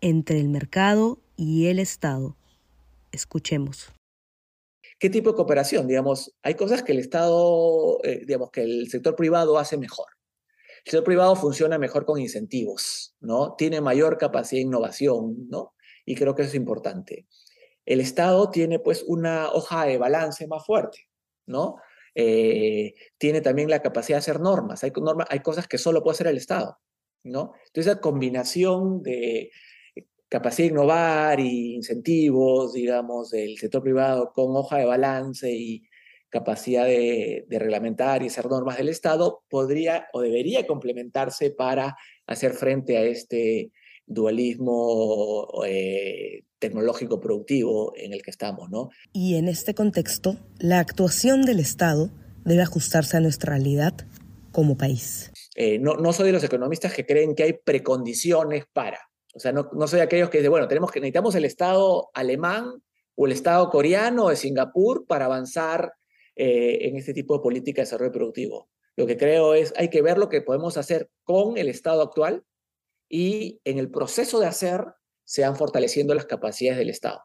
entre 0.00 0.38
el 0.38 0.48
mercado 0.48 1.18
y 1.36 1.66
el 1.66 1.80
Estado. 1.80 2.36
Escuchemos. 3.10 3.90
¿Qué 5.00 5.10
tipo 5.10 5.30
de 5.30 5.34
cooperación? 5.34 5.88
Digamos, 5.88 6.32
hay 6.40 6.54
cosas 6.54 6.84
que 6.84 6.92
el 6.92 7.00
Estado, 7.00 7.98
eh, 8.04 8.22
digamos, 8.24 8.52
que 8.52 8.62
el 8.62 8.88
sector 8.88 9.16
privado 9.16 9.58
hace 9.58 9.76
mejor. 9.76 10.06
El 10.84 10.92
sector 10.92 11.02
privado 11.02 11.34
funciona 11.34 11.78
mejor 11.78 12.04
con 12.04 12.20
incentivos, 12.20 13.16
¿no? 13.18 13.56
Tiene 13.58 13.80
mayor 13.80 14.16
capacidad 14.16 14.60
de 14.60 14.66
innovación, 14.66 15.48
¿no? 15.48 15.74
Y 16.06 16.14
creo 16.14 16.36
que 16.36 16.42
eso 16.42 16.50
es 16.50 16.54
importante. 16.54 17.26
El 17.84 17.98
Estado 17.98 18.50
tiene, 18.50 18.78
pues, 18.78 19.02
una 19.04 19.50
hoja 19.50 19.84
de 19.86 19.98
balance 19.98 20.46
más 20.46 20.64
fuerte, 20.64 21.08
¿no? 21.44 21.74
Eh, 22.14 22.94
tiene 23.18 23.40
también 23.40 23.70
la 23.70 23.82
capacidad 23.82 24.16
de 24.16 24.20
hacer 24.20 24.40
normas. 24.40 24.84
Hay, 24.84 24.92
hay 25.28 25.40
cosas 25.40 25.66
que 25.68 25.78
solo 25.78 26.02
puede 26.02 26.14
hacer 26.14 26.26
el 26.26 26.36
Estado, 26.36 26.78
¿no? 27.24 27.54
Entonces, 27.66 27.92
esa 27.92 28.00
combinación 28.00 29.02
de 29.02 29.50
capacidad 30.28 30.68
de 30.68 30.72
innovar 30.72 31.40
y 31.40 31.74
incentivos, 31.74 32.72
digamos, 32.72 33.30
del 33.30 33.58
sector 33.58 33.82
privado 33.82 34.32
con 34.32 34.56
hoja 34.56 34.78
de 34.78 34.86
balance 34.86 35.52
y 35.52 35.82
capacidad 36.30 36.86
de, 36.86 37.44
reglamentar 37.50 38.22
y 38.22 38.28
hacer 38.28 38.46
normas 38.46 38.78
del 38.78 38.88
Estado 38.88 39.44
podría 39.50 40.08
o 40.14 40.22
debería 40.22 40.66
complementarse 40.66 41.50
para 41.50 41.94
hacer 42.26 42.52
frente 42.54 42.96
a 42.96 43.02
este 43.02 43.70
dualismo 44.06 45.48
eh, 45.66 46.44
tecnológico 46.58 47.20
productivo 47.20 47.92
en 47.96 48.12
el 48.12 48.22
que 48.22 48.30
estamos, 48.30 48.70
¿no? 48.70 48.90
Y 49.12 49.36
en 49.36 49.48
este 49.48 49.74
contexto, 49.74 50.36
la 50.58 50.78
actuación 50.78 51.42
del 51.42 51.60
Estado 51.60 52.10
debe 52.44 52.62
ajustarse 52.62 53.16
a 53.16 53.20
nuestra 53.20 53.54
realidad 53.54 53.94
como 54.52 54.76
país. 54.76 55.32
Eh, 55.54 55.78
no, 55.78 55.94
no, 55.94 56.12
soy 56.12 56.26
de 56.26 56.32
los 56.32 56.44
economistas 56.44 56.92
que 56.92 57.06
creen 57.06 57.34
que 57.34 57.42
hay 57.44 57.52
precondiciones 57.54 58.64
para. 58.72 58.98
O 59.34 59.40
sea, 59.40 59.52
no, 59.52 59.70
no 59.72 59.86
soy 59.86 59.98
de 59.98 60.04
aquellos 60.04 60.30
que 60.30 60.38
dicen, 60.38 60.50
bueno, 60.50 60.68
tenemos 60.68 60.90
que, 60.90 61.00
necesitamos 61.00 61.34
el 61.34 61.44
Estado 61.44 62.10
alemán 62.14 62.82
o 63.14 63.26
el 63.26 63.32
Estado 63.32 63.68
coreano 63.70 64.26
o 64.26 64.30
de 64.30 64.36
Singapur 64.36 65.06
para 65.06 65.24
avanzar 65.24 65.92
eh, 66.36 66.88
en 66.88 66.96
este 66.96 67.12
tipo 67.12 67.36
de 67.36 67.42
política 67.42 67.80
de 67.80 67.86
desarrollo 67.86 68.12
productivo. 68.12 68.68
Lo 68.96 69.06
que 69.06 69.16
creo 69.16 69.54
es, 69.54 69.72
hay 69.76 69.88
que 69.88 70.02
ver 70.02 70.18
lo 70.18 70.28
que 70.28 70.42
podemos 70.42 70.76
hacer 70.76 71.10
con 71.24 71.56
el 71.56 71.68
Estado 71.68 72.02
actual 72.02 72.44
y 73.12 73.60
en 73.64 73.78
el 73.78 73.90
proceso 73.90 74.40
de 74.40 74.46
hacer 74.46 74.86
se 75.24 75.42
van 75.42 75.54
fortaleciendo 75.54 76.14
las 76.14 76.24
capacidades 76.24 76.78
del 76.78 76.88
Estado. 76.88 77.20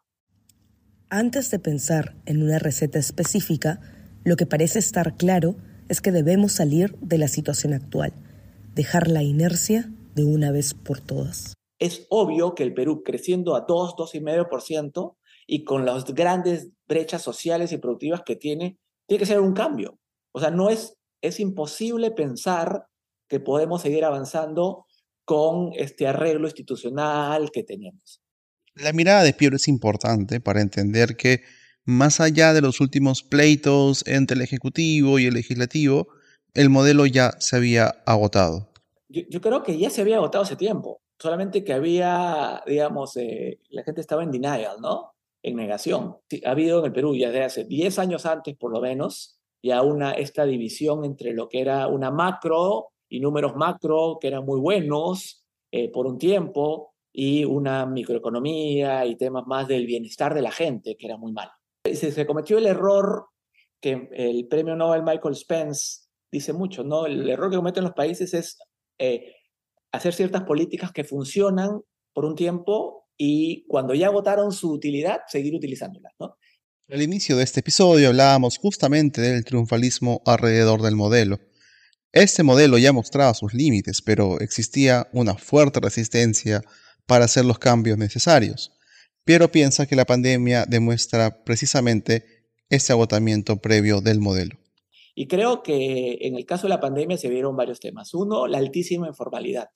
Antes 1.10 1.50
de 1.50 1.60
pensar 1.60 2.18
en 2.26 2.44
una 2.44 2.60
receta 2.60 3.00
específica, 3.00 3.80
lo 4.26 4.36
que 4.36 4.46
parece 4.46 4.80
estar 4.80 5.16
claro 5.16 5.56
es 5.88 6.02
que 6.02 6.12
debemos 6.12 6.52
salir 6.52 6.98
de 7.00 7.18
la 7.18 7.30
situación 7.30 7.74
actual, 7.74 8.12
dejar 8.76 9.08
la 9.08 9.24
inercia 9.24 9.90
de 10.14 10.26
una 10.26 10.52
vez 10.52 10.74
por 10.74 11.00
todas. 11.00 11.54
es 11.80 12.06
obvio 12.10 12.54
que 12.54 12.64
el 12.64 12.74
Perú, 12.74 13.04
creciendo 13.04 13.56
a 13.56 13.62
2, 13.62 13.96
2,5% 13.96 15.16
y 15.46 15.64
con 15.64 15.86
las 15.86 16.04
grandes 16.06 16.72
brechas 16.88 17.22
sociales 17.22 17.72
y 17.72 17.78
productivas 17.78 18.24
que 18.26 18.36
tiene, 18.36 18.78
tiene 19.08 19.20
que 19.20 19.26
ser 19.26 19.40
un 19.40 19.54
cambio. 19.54 20.00
O 20.34 20.42
sea, 20.42 20.50
no 20.50 20.70
es, 20.70 20.98
es 21.22 21.40
imposible 21.40 22.12
pensar 22.12 22.88
que 23.30 23.40
podemos 23.40 23.82
seguir 23.84 24.04
avanzando 24.04 24.87
con 25.28 25.74
este 25.76 26.08
arreglo 26.08 26.48
institucional 26.48 27.52
que 27.52 27.62
tenemos. 27.62 28.22
La 28.76 28.94
mirada 28.94 29.24
de 29.24 29.34
Piero 29.34 29.58
es 29.58 29.68
importante 29.68 30.40
para 30.40 30.62
entender 30.62 31.18
que 31.18 31.42
más 31.84 32.22
allá 32.22 32.54
de 32.54 32.62
los 32.62 32.80
últimos 32.80 33.24
pleitos 33.24 34.08
entre 34.08 34.38
el 34.38 34.42
Ejecutivo 34.42 35.20
y 35.20 35.26
el 35.26 35.34
Legislativo, 35.34 36.08
el 36.54 36.70
modelo 36.70 37.06
ya 37.06 37.34
se 37.40 37.58
había 37.58 37.88
agotado. 38.06 38.72
Yo, 39.10 39.42
creo 39.42 39.64
que 39.64 39.78
ya 39.78 39.90
se 39.90 40.00
había 40.00 40.16
agotado 40.16 40.46
hace 40.46 40.56
tiempo, 40.56 41.02
solamente 41.20 41.66
que 41.66 41.74
había, 41.74 42.64
digamos, 42.66 43.18
eh, 43.18 43.60
la 43.70 43.84
gente 43.84 44.00
estaba 44.00 44.24
en 44.24 44.32
denial, 44.32 44.78
¿no? 44.80 45.12
En 45.44 45.58
negación. 45.58 46.16
ha 46.46 46.52
habido 46.52 46.80
en 46.80 46.86
el 46.86 46.94
Perú 46.94 47.18
ya 47.18 47.32
desde 47.32 47.44
hace 47.44 47.64
10 47.66 48.00
años 48.00 48.26
antes, 48.26 48.56
por 48.56 48.72
lo 48.72 48.80
menos, 48.80 49.38
ya 49.62 49.82
una, 49.82 50.14
esta 50.14 50.46
división 50.46 51.04
entre 51.04 51.34
lo 51.34 51.50
que 51.50 51.60
era 51.60 51.88
una 51.88 52.12
macro 52.12 52.94
y 53.10 53.20
números 53.20 53.56
macro 53.56 54.18
que 54.20 54.28
eran 54.28 54.46
muy 54.46 54.60
buenos 54.60 55.46
eh, 55.72 55.92
por 55.92 56.08
un 56.08 56.18
tiempo 56.18 56.94
y 57.12 57.46
una 57.46 57.86
microeconomía 57.86 59.06
y 59.06 59.16
temas 59.16 59.46
más 59.48 59.68
del 59.68 59.86
bienestar 59.86 60.34
de 60.34 60.42
la 60.42 60.52
gente 60.52 60.96
que 60.98 61.08
era 61.08 61.18
muy 61.18 61.32
malo. 61.32 61.52
Se, 61.84 62.12
se 62.12 62.26
cometió 62.26 62.58
el 62.58 62.68
error 62.68 63.28
que 63.82 64.10
el 64.12 64.48
premio 64.48 64.76
Nobel 64.76 65.04
Michael 65.04 65.36
Spence 65.36 66.08
dice 66.32 66.54
mucho, 66.54 66.84
¿no? 66.84 67.06
El 67.06 67.30
error 67.30 67.50
que 67.50 67.58
cometen 67.58 67.84
los 67.84 67.94
países 67.94 68.34
es 68.34 68.58
eh, 69.00 69.36
hacer 69.92 70.14
ciertas 70.14 70.44
políticas 70.44 70.92
que 70.92 71.04
funcionan 71.04 71.82
por 72.14 72.26
un 72.26 72.36
tiempo 72.36 73.08
y 73.18 73.66
cuando 73.68 73.94
ya 73.94 74.08
agotaron 74.08 74.52
su 74.52 74.72
utilidad, 74.72 75.22
seguir 75.28 75.56
utilizándolas, 75.56 76.14
¿no? 76.20 76.38
Al 76.90 77.02
inicio 77.02 77.36
de 77.36 77.44
este 77.44 77.60
episodio 77.60 78.10
hablábamos 78.10 78.58
justamente 78.58 79.20
del 79.20 79.44
triunfalismo 79.44 80.22
alrededor 80.26 80.82
del 80.82 80.96
modelo. 80.96 81.38
Este 82.12 82.44
modelo 82.44 82.78
ya 82.78 82.94
mostraba 82.94 83.34
sus 83.34 83.54
límites, 83.54 84.02
pero 84.02 84.40
existía 84.40 85.08
una 85.14 85.36
fuerte 85.36 85.80
resistencia 85.80 86.62
para 87.06 87.26
hacer 87.26 87.46
los 87.46 87.60
cambios 87.60 87.98
necesarios. 87.98 88.72
Piero 89.24 89.52
piensa 89.52 89.86
que 89.88 89.96
la 89.96 90.06
pandemia 90.06 90.66
demuestra 90.66 91.44
precisamente 91.44 92.24
ese 92.70 92.94
agotamiento 92.94 93.58
previo 93.58 94.02
del 94.02 94.20
modelo. 94.20 94.58
Y 95.16 95.28
creo 95.28 95.64
que 95.64 96.18
en 96.22 96.36
el 96.36 96.46
caso 96.46 96.68
de 96.68 96.70
la 96.70 96.80
pandemia 96.80 97.18
se 97.18 97.30
vieron 97.30 97.56
varios 97.56 97.80
temas. 97.80 98.14
Uno, 98.14 98.48
la 98.48 98.60
altísima 98.60 99.08
informalidad. 99.08 99.70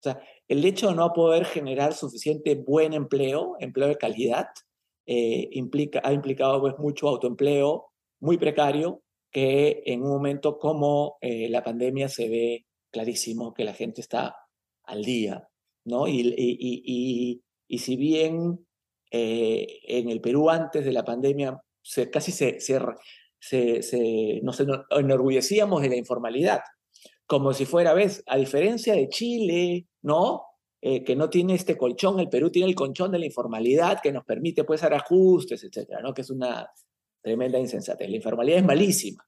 O 0.00 0.02
sea, 0.02 0.20
el 0.48 0.64
hecho 0.64 0.88
de 0.88 0.94
no 0.94 1.12
poder 1.12 1.44
generar 1.44 1.92
suficiente 1.92 2.54
buen 2.54 2.92
empleo, 2.92 3.56
empleo 3.58 3.88
de 3.88 3.96
calidad, 3.96 4.46
eh, 5.06 5.50
ha 6.02 6.12
implicado 6.12 6.60
pues, 6.60 6.74
mucho 6.78 7.08
autoempleo 7.08 7.92
muy 8.20 8.38
precario, 8.38 9.02
que 9.36 9.82
en 9.84 10.02
un 10.02 10.08
momento 10.08 10.58
como 10.58 11.18
eh, 11.20 11.50
la 11.50 11.62
pandemia 11.62 12.08
se 12.08 12.26
ve 12.26 12.64
clarísimo 12.90 13.52
que 13.52 13.64
la 13.64 13.74
gente 13.74 14.00
está 14.00 14.34
al 14.84 15.04
día, 15.04 15.46
¿no? 15.84 16.08
Y, 16.08 16.34
y, 16.38 17.42
y, 17.68 17.78
si 17.78 17.96
bien 17.96 18.66
eh, 19.10 19.80
en 19.82 20.08
el 20.08 20.22
Perú 20.22 20.48
antes 20.48 20.86
de 20.86 20.92
la 20.92 21.04
pandemia 21.04 21.60
se, 21.82 22.08
casi 22.08 22.32
se, 22.32 22.60
se, 22.60 23.82
se, 23.82 24.40
nos 24.42 24.58
enorgullecíamos 24.88 25.82
de 25.82 25.90
la 25.90 25.96
informalidad, 25.96 26.60
como 27.26 27.52
si 27.52 27.66
fuera, 27.66 27.92
ves, 27.92 28.22
a 28.28 28.38
diferencia 28.38 28.94
de 28.94 29.10
Chile, 29.10 29.86
¿no? 30.00 30.44
Eh, 30.80 31.04
que 31.04 31.14
no 31.14 31.28
tiene 31.28 31.56
este 31.56 31.76
colchón, 31.76 32.20
el 32.20 32.30
Perú 32.30 32.50
tiene 32.50 32.70
el 32.70 32.74
colchón 32.74 33.12
de 33.12 33.18
la 33.18 33.26
informalidad 33.26 34.00
que 34.02 34.12
nos 34.12 34.24
permite 34.24 34.64
pues 34.64 34.82
hacer 34.82 34.94
ajustes, 34.94 35.62
etcétera, 35.62 36.00
¿no? 36.00 36.14
Que 36.14 36.22
es 36.22 36.30
una 36.30 36.66
tremenda 37.26 37.58
insensatez. 37.58 38.08
La 38.08 38.14
informalidad 38.14 38.58
es 38.60 38.64
malísima, 38.64 39.26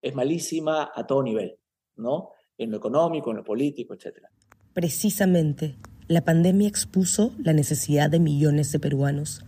es 0.00 0.14
malísima 0.14 0.92
a 0.94 1.04
todo 1.04 1.20
nivel, 1.24 1.58
¿no? 1.96 2.28
En 2.56 2.70
lo 2.70 2.76
económico, 2.76 3.32
en 3.32 3.38
lo 3.38 3.42
político, 3.42 3.92
etcétera. 3.92 4.30
Precisamente, 4.72 5.74
la 6.06 6.24
pandemia 6.24 6.68
expuso 6.68 7.32
la 7.42 7.52
necesidad 7.52 8.08
de 8.08 8.20
millones 8.20 8.70
de 8.70 8.78
peruanos. 8.78 9.44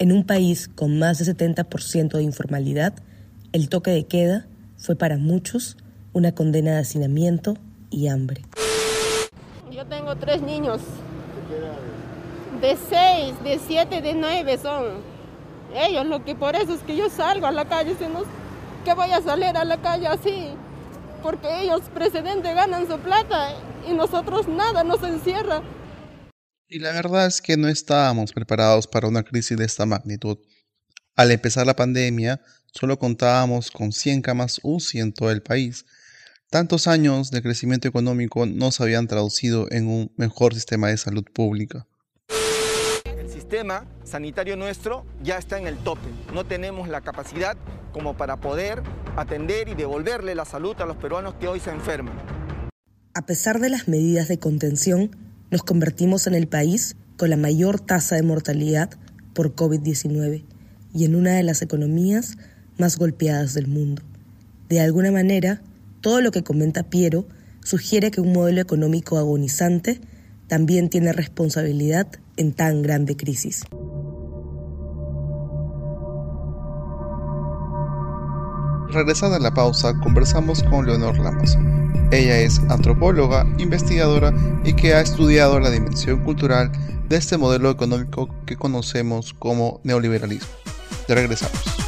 En 0.00 0.10
un 0.10 0.26
país 0.26 0.66
con 0.66 0.98
más 0.98 1.24
de 1.24 1.32
70% 1.32 2.16
de 2.16 2.24
informalidad, 2.24 2.92
el 3.52 3.68
toque 3.68 3.92
de 3.92 4.02
queda 4.08 4.48
fue 4.76 4.96
para 4.96 5.16
muchos 5.16 5.76
una 6.12 6.34
condena 6.34 6.72
de 6.72 6.78
hacinamiento 6.78 7.54
y 7.88 8.08
hambre. 8.08 8.42
Yo 9.70 9.86
tengo 9.86 10.16
tres 10.16 10.42
niños. 10.42 10.80
De 12.60 12.76
seis, 12.90 13.32
de 13.44 13.60
siete, 13.60 14.02
de 14.02 14.14
nueve 14.14 14.58
son. 14.58 15.13
Ellos, 15.74 16.06
lo 16.06 16.24
que 16.24 16.36
por 16.36 16.54
eso 16.54 16.72
es 16.74 16.80
que 16.82 16.96
yo 16.96 17.10
salgo 17.10 17.46
a 17.46 17.52
la 17.52 17.64
calle, 17.64 17.96
si 17.98 18.06
no, 18.06 18.22
que 18.84 18.94
voy 18.94 19.10
a 19.10 19.20
salir 19.20 19.56
a 19.56 19.64
la 19.64 19.80
calle 19.82 20.06
así, 20.06 20.50
porque 21.22 21.62
ellos 21.62 21.82
precedente 21.92 22.54
ganan 22.54 22.86
su 22.86 22.98
plata 22.98 23.50
y 23.88 23.92
nosotros 23.92 24.46
nada, 24.46 24.84
nos 24.84 25.02
encierra. 25.02 25.62
Y 26.68 26.78
la 26.78 26.92
verdad 26.92 27.26
es 27.26 27.42
que 27.42 27.56
no 27.56 27.68
estábamos 27.68 28.32
preparados 28.32 28.86
para 28.86 29.08
una 29.08 29.24
crisis 29.24 29.56
de 29.56 29.64
esta 29.64 29.84
magnitud. 29.84 30.38
Al 31.16 31.30
empezar 31.30 31.66
la 31.66 31.76
pandemia, 31.76 32.40
solo 32.72 32.98
contábamos 32.98 33.70
con 33.70 33.92
100 33.92 34.22
camas 34.22 34.60
UCI 34.62 35.00
en 35.00 35.12
todo 35.12 35.30
el 35.30 35.42
país. 35.42 35.86
Tantos 36.50 36.86
años 36.86 37.30
de 37.30 37.42
crecimiento 37.42 37.88
económico 37.88 38.46
no 38.46 38.70
se 38.70 38.82
habían 38.82 39.08
traducido 39.08 39.66
en 39.70 39.88
un 39.88 40.12
mejor 40.16 40.54
sistema 40.54 40.88
de 40.88 40.96
salud 40.96 41.24
pública. 41.32 41.86
Sistema 43.54 43.86
sanitario 44.02 44.56
nuestro 44.56 45.06
ya 45.22 45.38
está 45.38 45.60
en 45.60 45.68
el 45.68 45.76
tope. 45.76 46.08
No 46.34 46.44
tenemos 46.44 46.88
la 46.88 47.02
capacidad 47.02 47.56
como 47.92 48.16
para 48.16 48.40
poder 48.40 48.82
atender 49.14 49.68
y 49.68 49.76
devolverle 49.76 50.34
la 50.34 50.44
salud 50.44 50.74
a 50.80 50.86
los 50.86 50.96
peruanos 50.96 51.34
que 51.34 51.46
hoy 51.46 51.60
se 51.60 51.70
enferman. 51.70 52.16
A 53.14 53.26
pesar 53.26 53.60
de 53.60 53.68
las 53.68 53.86
medidas 53.86 54.26
de 54.26 54.40
contención, 54.40 55.14
nos 55.52 55.62
convertimos 55.62 56.26
en 56.26 56.34
el 56.34 56.48
país 56.48 56.96
con 57.16 57.30
la 57.30 57.36
mayor 57.36 57.78
tasa 57.78 58.16
de 58.16 58.24
mortalidad 58.24 58.90
por 59.34 59.54
COVID-19 59.54 60.42
y 60.92 61.04
en 61.04 61.14
una 61.14 61.34
de 61.34 61.44
las 61.44 61.62
economías 61.62 62.36
más 62.76 62.98
golpeadas 62.98 63.54
del 63.54 63.68
mundo. 63.68 64.02
De 64.68 64.80
alguna 64.80 65.12
manera, 65.12 65.62
todo 66.00 66.20
lo 66.20 66.32
que 66.32 66.42
comenta 66.42 66.90
Piero 66.90 67.24
sugiere 67.62 68.10
que 68.10 68.20
un 68.20 68.32
modelo 68.32 68.60
económico 68.60 69.16
agonizante 69.16 70.00
también 70.48 70.90
tiene 70.90 71.12
responsabilidad 71.12 72.08
en 72.36 72.52
tan 72.52 72.82
grande 72.82 73.16
crisis. 73.16 73.64
Regresada 78.90 79.36
a 79.36 79.40
la 79.40 79.52
pausa, 79.52 79.92
conversamos 80.00 80.62
con 80.62 80.86
Leonor 80.86 81.18
Lamas. 81.18 81.58
Ella 82.12 82.38
es 82.38 82.60
antropóloga, 82.68 83.44
investigadora 83.58 84.32
y 84.64 84.74
que 84.74 84.94
ha 84.94 85.00
estudiado 85.00 85.58
la 85.58 85.70
dimensión 85.70 86.22
cultural 86.22 86.70
de 87.08 87.16
este 87.16 87.36
modelo 87.36 87.70
económico 87.70 88.28
que 88.46 88.56
conocemos 88.56 89.34
como 89.34 89.80
neoliberalismo. 89.82 90.48
Ya 91.08 91.16
regresamos 91.16 91.84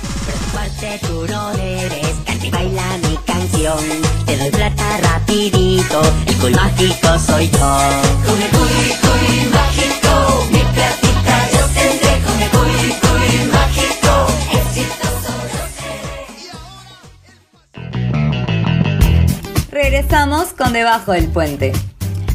fuerte, 0.56 0.98
tú 1.06 1.26
no 1.28 1.52
debes. 1.52 2.16
Canta 2.24 2.46
y 2.46 2.50
baila 2.50 2.98
mi 2.98 3.16
canción. 3.26 3.78
Te 4.24 4.36
doy 4.36 4.50
plata 4.50 4.98
rapidito. 5.02 6.02
El 6.26 6.36
cool 6.36 6.52
mágico 6.52 7.18
soy 7.18 7.50
yo. 7.50 7.78
Come 8.26 8.48
cuy, 8.50 8.86
cuy 9.02 9.50
Regresamos 19.96 20.52
con 20.52 20.74
Debajo 20.74 21.12
del 21.12 21.32
Puente. 21.32 21.72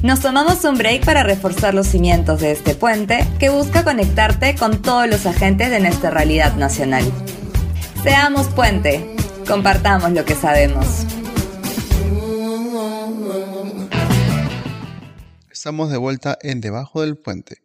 Nos 0.01 0.19
tomamos 0.19 0.63
un 0.63 0.79
break 0.79 1.05
para 1.05 1.21
reforzar 1.21 1.75
los 1.75 1.85
cimientos 1.85 2.41
de 2.41 2.53
este 2.53 2.73
puente 2.73 3.19
que 3.39 3.49
busca 3.49 3.83
conectarte 3.83 4.55
con 4.55 4.81
todos 4.81 5.07
los 5.07 5.27
agentes 5.27 5.69
de 5.69 5.79
nuestra 5.79 6.09
realidad 6.09 6.55
nacional. 6.55 7.03
Seamos 8.01 8.47
puente, 8.47 9.15
compartamos 9.47 10.11
lo 10.11 10.25
que 10.25 10.33
sabemos. 10.33 11.05
Estamos 15.51 15.91
de 15.91 15.97
vuelta 15.97 16.39
en 16.41 16.61
Debajo 16.61 17.01
del 17.01 17.15
Puente. 17.15 17.57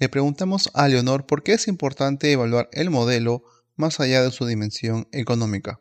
Le 0.00 0.08
preguntamos 0.08 0.72
a 0.74 0.88
Leonor 0.88 1.24
por 1.24 1.44
qué 1.44 1.52
es 1.52 1.68
importante 1.68 2.32
evaluar 2.32 2.68
el 2.72 2.90
modelo 2.90 3.44
más 3.76 4.00
allá 4.00 4.22
de 4.22 4.32
su 4.32 4.44
dimensión 4.44 5.06
económica. 5.12 5.78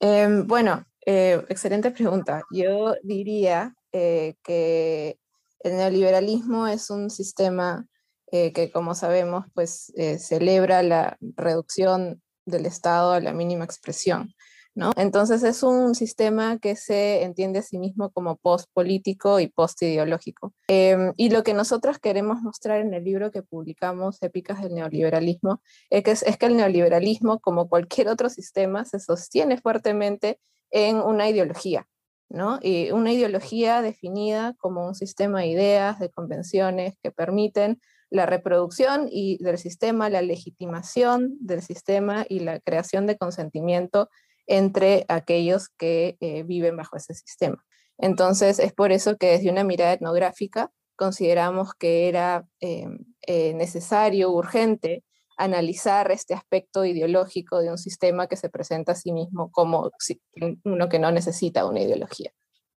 Em, 0.00 0.46
bueno, 0.46 0.84
eh, 1.06 1.44
excelente 1.48 1.90
pregunta. 1.92 2.42
Yo 2.50 2.94
diría 3.02 3.74
eh, 3.92 4.34
que 4.42 5.18
el 5.60 5.76
neoliberalismo 5.76 6.66
es 6.66 6.90
un 6.90 7.10
sistema 7.10 7.86
eh, 8.32 8.52
que, 8.52 8.70
como 8.72 8.94
sabemos, 8.94 9.46
pues 9.54 9.92
celebra 10.18 10.82
la 10.82 11.16
reducción 11.20 12.20
del 12.44 12.66
Estado 12.66 13.12
a 13.12 13.20
la 13.20 13.32
mínima 13.32 13.64
expresión. 13.64 14.34
¿no? 14.74 14.92
Entonces 14.96 15.42
es 15.42 15.62
un 15.62 15.94
sistema 15.94 16.58
que 16.58 16.76
se 16.76 17.22
entiende 17.22 17.60
a 17.60 17.62
sí 17.62 17.78
mismo 17.78 18.10
como 18.10 18.36
post-político 18.36 19.40
y 19.40 19.48
post-ideológico. 19.48 20.52
Em, 20.68 21.14
y 21.16 21.30
lo 21.30 21.42
que 21.42 21.54
nosotros 21.54 21.98
queremos 21.98 22.42
mostrar 22.42 22.80
en 22.82 22.92
el 22.92 23.02
libro 23.02 23.30
que 23.30 23.42
publicamos, 23.42 24.22
Épicas 24.22 24.60
del 24.60 24.74
Neoliberalismo, 24.74 25.62
es 25.88 26.02
que, 26.04 26.10
es 26.10 26.36
que 26.36 26.46
el 26.46 26.56
neoliberalismo, 26.56 27.40
como 27.40 27.68
cualquier 27.70 28.08
otro 28.08 28.28
sistema, 28.28 28.84
se 28.84 29.00
sostiene 29.00 29.56
fuertemente 29.56 30.38
en 30.70 30.96
una 30.96 31.28
ideología, 31.28 31.86
¿no? 32.28 32.58
Y 32.62 32.90
una 32.90 33.12
ideología 33.12 33.82
definida 33.82 34.54
como 34.58 34.86
un 34.86 34.94
sistema 34.94 35.40
de 35.40 35.48
ideas, 35.48 35.98
de 35.98 36.10
convenciones 36.10 36.94
que 37.02 37.10
permiten 37.10 37.80
la 38.10 38.26
reproducción 38.26 39.08
y 39.10 39.42
del 39.42 39.58
sistema, 39.58 40.10
la 40.10 40.22
legitimación 40.22 41.36
del 41.40 41.62
sistema 41.62 42.24
y 42.28 42.40
la 42.40 42.60
creación 42.60 43.06
de 43.06 43.16
consentimiento 43.16 44.08
entre 44.46 45.04
aquellos 45.08 45.68
que 45.68 46.16
eh, 46.20 46.44
viven 46.44 46.76
bajo 46.76 46.96
ese 46.96 47.14
sistema. 47.14 47.64
Entonces, 47.98 48.58
es 48.58 48.72
por 48.72 48.92
eso 48.92 49.16
que 49.16 49.32
desde 49.32 49.50
una 49.50 49.64
mirada 49.64 49.94
etnográfica 49.94 50.70
consideramos 50.96 51.74
que 51.74 52.08
era 52.08 52.46
eh, 52.60 52.86
eh, 53.26 53.54
necesario, 53.54 54.30
urgente, 54.30 55.04
analizar 55.36 56.10
este 56.10 56.34
aspecto 56.34 56.84
ideológico 56.84 57.60
de 57.60 57.70
un 57.70 57.78
sistema 57.78 58.26
que 58.26 58.36
se 58.36 58.48
presenta 58.48 58.92
a 58.92 58.94
sí 58.94 59.12
mismo 59.12 59.50
como 59.50 59.90
uno 60.64 60.88
que 60.88 60.98
no 60.98 61.10
necesita 61.10 61.66
una 61.66 61.80
ideología. 61.80 62.30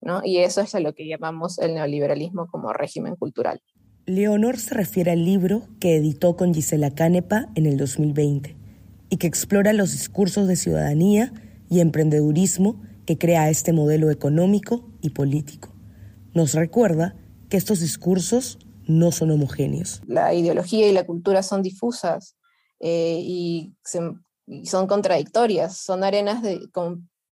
¿no? 0.01 0.21
Y 0.23 0.37
eso 0.37 0.61
es 0.61 0.75
a 0.75 0.79
lo 0.79 0.93
que 0.93 1.07
llamamos 1.07 1.59
el 1.59 1.73
neoliberalismo 1.75 2.47
como 2.47 2.73
régimen 2.73 3.15
cultural. 3.15 3.61
Leonor 4.05 4.57
se 4.57 4.73
refiere 4.73 5.11
al 5.11 5.25
libro 5.25 5.63
que 5.79 5.97
editó 5.97 6.37
con 6.37 6.53
Gisela 6.53 6.91
Canepa 6.91 7.47
en 7.55 7.65
el 7.65 7.77
2020 7.77 8.55
y 9.09 9.17
que 9.17 9.27
explora 9.27 9.73
los 9.73 9.91
discursos 9.91 10.47
de 10.47 10.55
ciudadanía 10.55 11.33
y 11.69 11.81
emprendedurismo 11.81 12.81
que 13.05 13.17
crea 13.17 13.49
este 13.49 13.73
modelo 13.73 14.09
económico 14.09 14.89
y 15.01 15.09
político. 15.09 15.73
Nos 16.33 16.53
recuerda 16.53 17.15
que 17.49 17.57
estos 17.57 17.79
discursos 17.79 18.59
no 18.85 19.11
son 19.11 19.31
homogéneos. 19.31 20.01
La 20.07 20.33
ideología 20.33 20.87
y 20.87 20.93
la 20.93 21.05
cultura 21.05 21.43
son 21.43 21.61
difusas 21.61 22.36
eh, 22.79 23.19
y, 23.21 23.73
son 23.83 24.87
contradictorias, 24.87 25.77
son 25.77 26.03
arenas 26.03 26.41
de, 26.41 26.69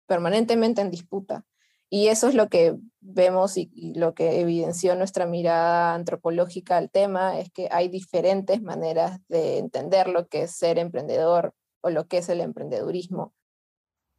permanentemente 0.06 0.80
en 0.80 0.90
disputa. 0.90 1.44
Y 1.90 2.08
eso 2.08 2.28
es 2.28 2.34
lo 2.34 2.48
que 2.48 2.76
vemos 3.00 3.56
y, 3.56 3.70
lo 3.94 4.14
que 4.14 4.40
evidenció 4.40 4.96
nuestra 4.96 5.26
mirada 5.26 5.94
antropológica 5.94 6.76
al 6.76 6.90
tema, 6.90 7.38
es 7.38 7.50
que 7.52 7.68
hay 7.70 7.88
diferentes 7.88 8.62
maneras 8.62 9.20
de 9.28 9.58
entender 9.58 10.08
lo 10.08 10.26
que 10.26 10.42
es 10.42 10.50
ser 10.52 10.78
emprendedor 10.78 11.54
o 11.82 11.90
lo 11.90 12.08
que 12.08 12.18
es 12.18 12.28
el 12.28 12.40
emprendedurismo. 12.40 13.32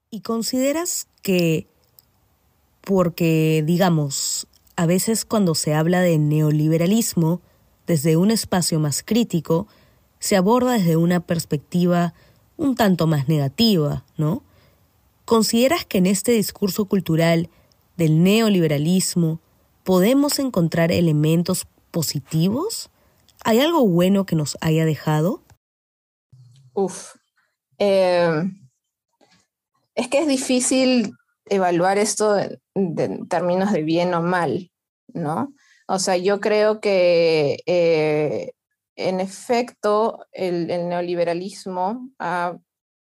¿Y 0.09 0.21
consideras 0.21 1.07
que, 1.21 1.67
porque 2.81 3.63
digamos, 3.65 4.47
a 4.75 4.85
veces 4.85 5.25
cuando 5.25 5.55
se 5.55 5.73
habla 5.73 6.01
de 6.01 6.17
neoliberalismo, 6.17 7.41
desde 7.88 8.17
un 8.17 8.31
espacio 8.31 8.79
más 8.79 9.03
crítico, 9.03 9.67
se 10.25 10.35
aborda 10.35 10.71
desde 10.71 10.97
una 10.97 11.19
perspectiva 11.19 12.15
un 12.57 12.73
tanto 12.73 13.05
más 13.05 13.27
negativa, 13.27 14.05
¿no? 14.17 14.41
¿Consideras 15.23 15.85
que 15.85 15.99
en 15.99 16.07
este 16.07 16.31
discurso 16.31 16.85
cultural 16.85 17.47
del 17.95 18.23
neoliberalismo 18.23 19.39
podemos 19.83 20.39
encontrar 20.39 20.91
elementos 20.91 21.67
positivos? 21.91 22.89
¿Hay 23.43 23.59
algo 23.59 23.85
bueno 23.88 24.25
que 24.25 24.35
nos 24.35 24.57
haya 24.61 24.83
dejado? 24.83 25.43
Uf. 26.73 27.13
Eh, 27.77 28.51
es 29.93 30.07
que 30.07 30.21
es 30.21 30.27
difícil 30.27 31.13
evaluar 31.45 31.99
esto 31.99 32.35
en, 32.73 33.27
términos 33.27 33.71
de 33.71 33.83
bien 33.83 34.11
o 34.15 34.23
mal, 34.23 34.71
¿no? 35.13 35.53
O 35.88 35.99
sea, 35.99 36.17
yo 36.17 36.39
creo 36.39 36.79
que 36.79 37.59
eh, 37.67 38.55
en 38.95 39.19
efecto 39.19 40.25
el, 40.31 40.67
neoliberalismo 40.67 42.10
ha 42.19 42.58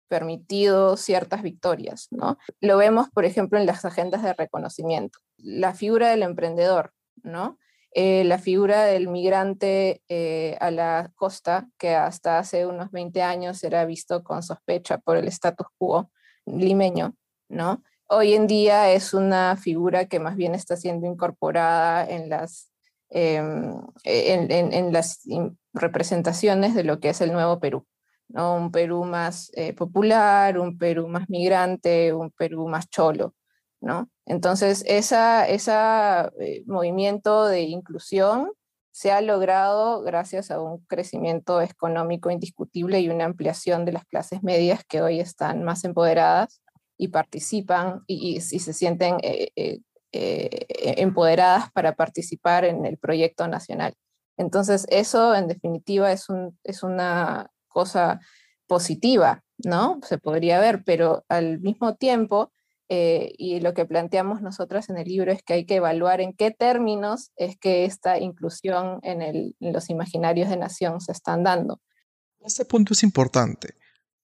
permitido 0.08 0.96
ciertas 0.96 1.42
victorias, 1.42 2.08
¿no? 2.10 2.38
Lo 2.60 2.76
vemos, 2.76 3.08
por 3.10 3.24
ejemplo, 3.24 3.58
en 3.58 3.66
las 3.66 3.84
agendas 3.84 4.22
de 4.22 4.34
reconocimiento. 4.34 5.18
La 5.36 5.74
figura 5.74 6.10
del 6.10 6.22
emprendedor, 6.22 6.92
¿no? 7.22 7.58
Eh, 7.92 8.24
la 8.24 8.38
figura 8.38 8.84
del 8.84 9.08
migrante 9.08 10.02
eh, 10.08 10.56
a 10.60 10.70
la 10.70 11.10
costa, 11.14 11.68
que 11.78 11.94
hasta 11.94 12.38
hace 12.38 12.66
unos 12.66 12.90
20 12.90 13.22
años 13.22 13.64
era 13.64 13.84
visto 13.84 14.22
con 14.22 14.42
sospecha 14.42 14.98
por 14.98 15.16
el 15.16 15.28
status 15.28 15.66
quo 15.78 16.10
limeño, 16.44 17.16
¿no? 17.48 17.82
Hoy 18.08 18.34
en 18.34 18.46
día 18.46 18.92
es 18.92 19.14
una 19.14 19.56
figura 19.56 20.06
que 20.06 20.20
más 20.20 20.36
bien 20.36 20.54
está 20.54 20.76
siendo 20.76 21.06
incorporada 21.06 22.08
en 22.08 22.28
las, 22.28 22.70
em, 23.10 23.80
en 24.04 24.92
las 24.92 25.20
representaciones 25.72 26.74
de 26.74 26.84
lo 26.84 27.00
que 27.00 27.10
es 27.10 27.20
el 27.20 27.32
nuevo 27.32 27.60
Perú. 27.60 27.86
Un 28.28 28.72
Perú 28.72 29.04
más 29.04 29.50
eh, 29.54 29.72
popular, 29.72 30.58
un 30.58 30.78
Perú 30.78 31.08
más 31.08 31.28
migrante, 31.28 32.12
un 32.12 32.30
Perú 32.32 32.68
más 32.68 32.88
cholo, 32.90 33.34
¿no? 33.80 34.10
Entonces, 34.26 34.82
ese 34.86 35.16
esa, 35.54 36.32
eh, 36.40 36.64
movimiento 36.66 37.46
de 37.46 37.62
inclusión 37.62 38.50
se 38.90 39.12
ha 39.12 39.20
logrado 39.20 40.02
gracias 40.02 40.50
a 40.50 40.60
un 40.60 40.78
crecimiento 40.86 41.60
económico 41.60 42.30
indiscutible 42.30 43.00
y 43.00 43.08
una 43.10 43.26
ampliación 43.26 43.84
de 43.84 43.92
las 43.92 44.04
clases 44.06 44.42
medias 44.42 44.82
que 44.88 45.02
hoy 45.02 45.20
están 45.20 45.62
más 45.62 45.84
empoderadas 45.84 46.62
y 46.98 47.08
participan 47.08 48.02
y, 48.06 48.40
se 48.40 48.72
sienten 48.72 49.18
eh, 49.22 49.80
empoderadas 50.98 51.70
para 51.72 51.94
participar 51.94 52.64
en 52.64 52.84
el 52.86 52.98
proyecto 52.98 53.48
nacional. 53.48 53.94
Entonces, 54.36 54.86
eso 54.90 55.34
en 55.34 55.48
definitiva 55.48 56.12
es, 56.12 56.28
un, 56.28 56.58
es 56.62 56.82
una 56.82 57.50
cosa 57.68 58.20
positiva, 58.66 59.42
¿no? 59.58 60.00
Se 60.02 60.18
podría 60.18 60.60
ver, 60.60 60.82
pero 60.84 61.24
al 61.28 61.60
mismo 61.60 61.94
tiempo, 61.96 62.52
eh, 62.88 63.32
y 63.38 63.60
lo 63.60 63.74
que 63.74 63.86
planteamos 63.86 64.42
nosotras 64.42 64.90
en 64.90 64.98
el 64.98 65.08
libro 65.08 65.32
es 65.32 65.42
que 65.42 65.54
hay 65.54 65.66
que 65.66 65.76
evaluar 65.76 66.20
en 66.20 66.32
qué 66.34 66.50
términos 66.50 67.32
es 67.36 67.56
que 67.58 67.84
esta 67.84 68.18
inclusión 68.18 69.00
en, 69.02 69.22
en 69.22 69.54
los 69.60 69.90
imaginarios 69.90 70.48
de 70.50 70.56
nación 70.56 71.00
se 71.00 71.12
están 71.12 71.42
dando. 71.42 71.80
Este 72.40 72.64
punto 72.64 72.92
es 72.92 73.02
importante, 73.02 73.74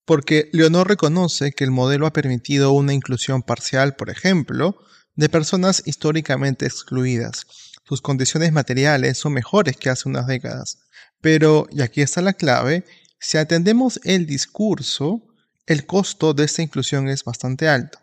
porque 0.05 0.49
Leonor 0.53 0.89
reconoce 0.89 1.53
que 1.53 1.65
el 1.65 1.71
modelo 1.71 2.07
ha 2.07 2.13
permitido 2.13 2.73
una 2.73 2.93
inclusión 2.93 3.43
parcial, 3.43 3.97
por 3.97 4.11
ejemplo, 4.11 4.77
de 5.15 5.29
personas 5.29 5.83
históricamente 5.87 6.67
excluidas. 6.67 7.47
Sus 7.85 8.01
condiciones 8.01 8.53
materiales 8.53 9.19
son 9.19 9.35
mejores 9.35 9.77
que 9.77 9.91
hace 9.91 10.09
unas 10.09 10.27
décadas. 10.27 10.79
Pero, 11.21 11.67
y 11.71 11.83
aquí 11.83 12.01
está 12.01 12.23
la 12.23 12.33
clave, 12.33 12.85
si 13.21 13.39
atendemos 13.39 14.01
el 14.05 14.27
discurso, 14.27 15.23
el 15.67 15.87
costo 15.87 16.35
de 16.35 16.45
esta 16.45 16.63
inclusión 16.63 17.09
es 17.09 17.25
bastante 17.25 17.69
alto. 17.69 17.99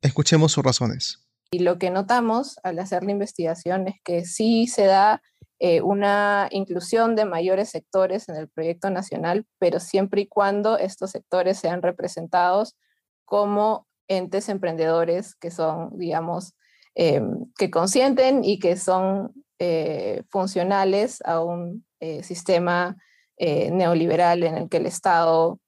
Escuchemos 0.00 0.52
sus 0.52 0.64
razones. 0.64 1.26
Y 1.50 1.60
lo 1.60 1.78
que 1.78 1.90
notamos 1.90 2.56
al 2.62 2.78
hacer 2.78 3.04
la 3.04 3.12
investigación 3.12 3.88
es 3.88 3.94
que 4.04 4.24
sí 4.24 4.66
se 4.66 4.84
da 4.84 5.22
eh, 5.60 5.80
una 5.82 6.48
inclusión 6.50 7.16
de 7.16 7.24
mayores 7.24 7.70
sectores 7.70 8.28
en 8.28 8.36
el 8.36 8.48
proyecto 8.48 8.90
nacional, 8.90 9.46
pero 9.58 9.80
siempre 9.80 10.22
y 10.22 10.26
cuando 10.26 10.78
estos 10.78 11.12
sectores 11.12 11.58
sean 11.58 11.80
representados 11.80 12.76
como 13.24 13.86
entes 14.08 14.48
emprendedores 14.48 15.34
que 15.34 15.50
son, 15.50 15.96
digamos, 15.98 16.54
eh, 16.94 17.20
que 17.58 17.70
consienten 17.70 18.44
y 18.44 18.60
que 18.60 18.76
son 18.76 19.32
eh, 19.58 20.22
funcionales 20.30 21.20
a 21.24 21.42
un 21.42 21.84
sistema 22.22 22.98
eh, 23.38 23.70
neoliberal 23.70 24.42
en 24.42 24.58
el 24.58 24.68
que 24.68 24.76
el 24.76 24.84
Estado 24.84 25.58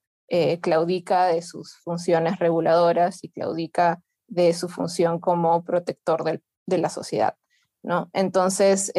claudica 0.61 1.27
de 1.29 1.41
sus 1.41 1.79
funciones 1.79 2.39
reguladoras 2.39 3.25
y 3.25 3.31
claudica 3.31 4.03
de 4.27 4.53
su 4.53 4.69
función 4.69 5.19
como 5.19 5.65
protector 5.65 6.23
de 6.67 6.79
la 6.79 6.91
sociedad. 6.91 7.37
¿no? 7.83 8.11
Entonces, 8.13 8.93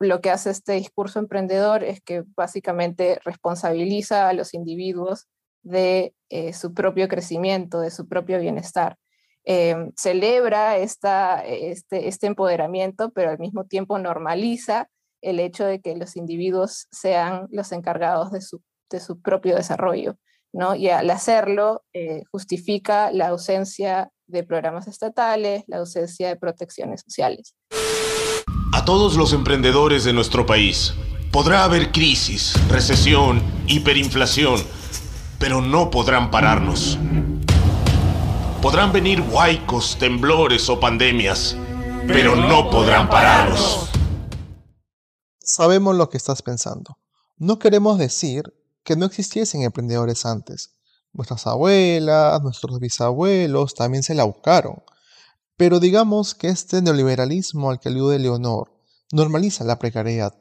lo 0.00 0.20
que 0.20 0.30
hace 0.30 0.50
este 0.50 0.72
discurso 0.72 1.20
emprendedor 1.20 1.84
es 1.84 2.00
que 2.00 2.24
básicamente 2.34 3.20
responsabiliza 3.24 4.28
a 4.28 4.32
los 4.32 4.54
individuos 4.54 5.28
de 5.66 6.14
su 6.52 6.74
propio 6.74 7.08
crecimiento, 7.08 7.80
de 7.80 7.90
su 7.90 8.06
propio 8.06 8.38
bienestar. 8.38 8.96
celebra 9.96 10.76
esta, 10.76 11.44
este, 11.44 12.08
este 12.08 12.26
empoderamiento, 12.26 13.10
pero 13.10 13.30
al 13.30 13.38
mismo 13.38 13.64
tiempo 13.64 13.98
normaliza 13.98 14.88
el 15.22 15.40
hecho 15.40 15.64
de 15.64 15.80
que 15.80 15.96
los 15.96 16.16
individuos 16.16 16.86
sean 16.90 17.48
los 17.50 17.72
encargados 17.72 18.30
de 18.30 18.40
su, 18.40 18.62
de 18.90 19.00
su 19.00 19.20
propio 19.20 19.56
desarrollo. 19.56 20.16
¿no? 20.52 20.74
Y 20.74 20.88
al 20.88 21.10
hacerlo 21.10 21.84
eh, 21.92 22.22
justifica 22.30 23.10
la 23.12 23.28
ausencia 23.28 24.10
de 24.26 24.42
programas 24.42 24.88
estatales, 24.88 25.64
la 25.66 25.78
ausencia 25.78 26.28
de 26.28 26.36
protecciones 26.36 27.02
sociales. 27.02 27.54
A 28.72 28.84
todos 28.84 29.16
los 29.16 29.32
emprendedores 29.32 30.04
de 30.04 30.12
nuestro 30.12 30.46
país, 30.46 30.94
podrá 31.32 31.64
haber 31.64 31.92
crisis, 31.92 32.54
recesión, 32.68 33.42
hiperinflación, 33.66 34.60
pero 35.38 35.60
no 35.60 35.90
podrán 35.90 36.30
pararnos 36.30 36.98
Podrán 38.66 38.90
venir 38.90 39.20
huaicos, 39.20 39.96
temblores 39.96 40.68
o 40.68 40.80
pandemias, 40.80 41.56
pero 42.08 42.34
no 42.34 42.68
podrán 42.68 43.08
pararnos. 43.08 43.90
Sabemos 45.38 45.94
lo 45.94 46.10
que 46.10 46.16
estás 46.16 46.42
pensando. 46.42 46.98
No 47.36 47.60
queremos 47.60 47.96
decir 47.96 48.52
que 48.82 48.96
no 48.96 49.06
existiesen 49.06 49.62
emprendedores 49.62 50.26
antes. 50.26 50.70
Nuestras 51.12 51.46
abuelas, 51.46 52.42
nuestros 52.42 52.80
bisabuelos 52.80 53.74
también 53.74 54.02
se 54.02 54.14
la 54.14 54.24
buscaron. 54.24 54.82
Pero 55.56 55.78
digamos 55.78 56.34
que 56.34 56.48
este 56.48 56.82
neoliberalismo 56.82 57.70
al 57.70 57.78
que 57.78 57.90
alude 57.90 58.18
Leonor 58.18 58.72
normaliza 59.12 59.62
la 59.62 59.78
precariedad. 59.78 60.34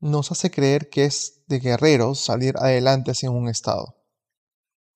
Nos 0.00 0.32
hace 0.32 0.50
creer 0.50 0.90
que 0.90 1.04
es 1.04 1.42
de 1.46 1.60
guerreros 1.60 2.18
salir 2.18 2.56
adelante 2.56 3.14
sin 3.14 3.30
un 3.30 3.48
Estado. 3.48 3.99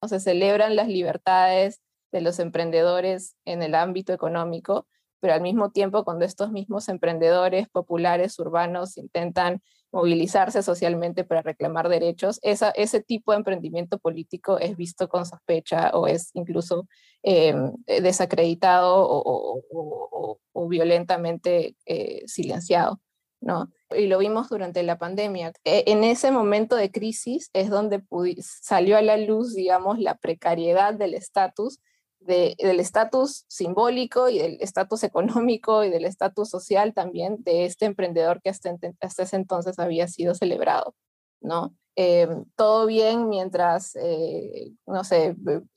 Se 0.09 0.21
celebran 0.21 0.77
las 0.77 0.89
libertades 0.89 1.81
de 2.13 2.21
los 2.21 2.39
emprendedores 2.39 3.37
en 3.45 3.63
el 3.63 3.75
ámbito 3.75 4.13
económico, 4.13 4.87
pero 5.21 5.35
al 5.35 5.41
mismo 5.41 5.71
tiempo 5.71 6.05
cuando 6.05 6.25
estos 6.25 6.53
mismos 6.53 6.89
emprendedores 6.89 7.69
populares 7.69 8.39
urbanos 8.39 8.97
intentan 8.97 9.63
movilizarse 9.91 10.63
socialmente 10.63 11.25
para 11.25 11.41
reclamar 11.43 11.89
derechos, 11.89 12.41
ese 12.43 13.01
tipo 13.01 13.33
de 13.33 13.39
emprendimiento 13.39 13.99
político 13.99 14.59
es 14.59 14.77
visto 14.77 15.09
con 15.09 15.25
sospecha 15.25 15.91
o 15.95 16.09
es 16.09 16.31
incluso 16.35 16.89
em, 17.23 17.73
desacreditado 17.87 19.07
o, 19.09 20.69
violentamente 20.69 21.77
eh, 21.87 22.23
silenciado. 22.27 23.01
¿no? 23.41 23.71
Y 23.95 24.07
lo 24.07 24.19
vimos 24.19 24.49
durante 24.49 24.83
la 24.83 24.99
pandemia. 24.99 25.53
E, 25.65 25.85
en 25.87 26.05
ese 26.05 26.31
momento 26.31 26.77
de 26.77 26.91
crisis 26.91 27.51
es 27.53 27.71
donde 27.71 28.03
salió 28.41 28.97
a 28.97 29.03
la 29.03 29.17
luz, 29.17 29.55
digamos, 29.55 29.99
la 29.99 30.17
precariedad 30.17 30.95
del 30.95 31.15
estatus 31.15 31.81
del 32.25 32.81
estatus 32.81 33.45
simbólico 33.49 34.29
y 34.29 34.39
del 34.39 34.57
estatus 34.61 35.05
económico 35.05 35.85
y 35.85 35.91
del 35.91 36.05
estatus 36.05 36.49
social 36.49 36.95
también 36.95 37.37
de 37.41 37.67
este 37.67 37.85
emprendedor 37.85 38.41
que 38.41 38.51
hasta, 38.51 38.77
ese 39.01 39.37
entonces 39.37 39.79
había 39.79 40.09
sido 40.09 40.35
celebrado, 40.35 40.95
¿no? 41.41 41.75
Eh, 41.97 42.29
todo 42.57 42.87
bien 42.87 43.29
mientras, 43.29 43.95
eh, 43.97 44.73
no 44.87 45.05
sé, 45.05 45.37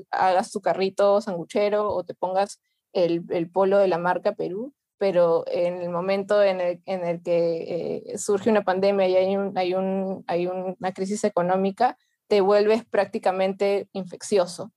hagas 0.10 0.52
tu 0.52 0.62
carrito 0.62 1.22
sanguchero 1.22 1.94
o 1.94 2.04
te 2.04 2.16
pongas 2.16 2.60
el, 2.94 3.24
el, 3.30 3.52
polo 3.52 3.78
de 3.78 3.88
la 3.88 4.00
marca 4.00 4.34
Perú, 4.34 4.74
pero 4.98 5.44
en 5.48 5.82
el 5.82 5.90
momento 5.90 6.42
en 6.44 6.60
el, 6.60 6.82
en 6.86 7.06
el 7.06 7.22
que 7.22 8.04
eh, 8.14 8.18
surge 8.18 8.50
una 8.50 8.64
pandemia 8.64 9.08
y 9.08 9.16
hay, 9.16 9.38
un, 9.38 9.58
hay, 9.58 9.74
un, 9.74 10.24
hay 10.28 10.48
una 10.48 10.92
crisis 10.94 11.24
económica, 11.24 11.98
te 12.28 12.42
vuelves 12.42 12.84
prácticamente 12.86 13.88
infeccioso. 13.94 14.72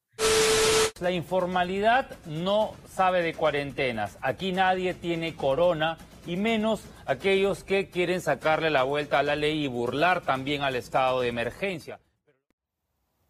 La 1.01 1.11
informalidad 1.11 2.11
no 2.27 2.75
sabe 2.93 3.23
de 3.23 3.33
cuarentenas. 3.35 4.19
Aquí 4.21 4.53
nadie 4.53 4.93
tiene 4.93 5.35
corona 5.35 5.97
y 6.27 6.37
menos 6.37 6.83
aquellos 7.07 7.65
que 7.65 7.89
quieren 7.89 8.21
sacarle 8.21 8.71
la 8.71 8.83
vuelta 8.83 9.19
a 9.19 9.23
la 9.23 9.35
ley 9.35 9.65
y 9.65 9.67
burlar 9.67 10.21
también 10.21 10.63
al 10.63 10.77
estado 10.77 11.23
de 11.23 11.29
emergencia. 11.29 12.01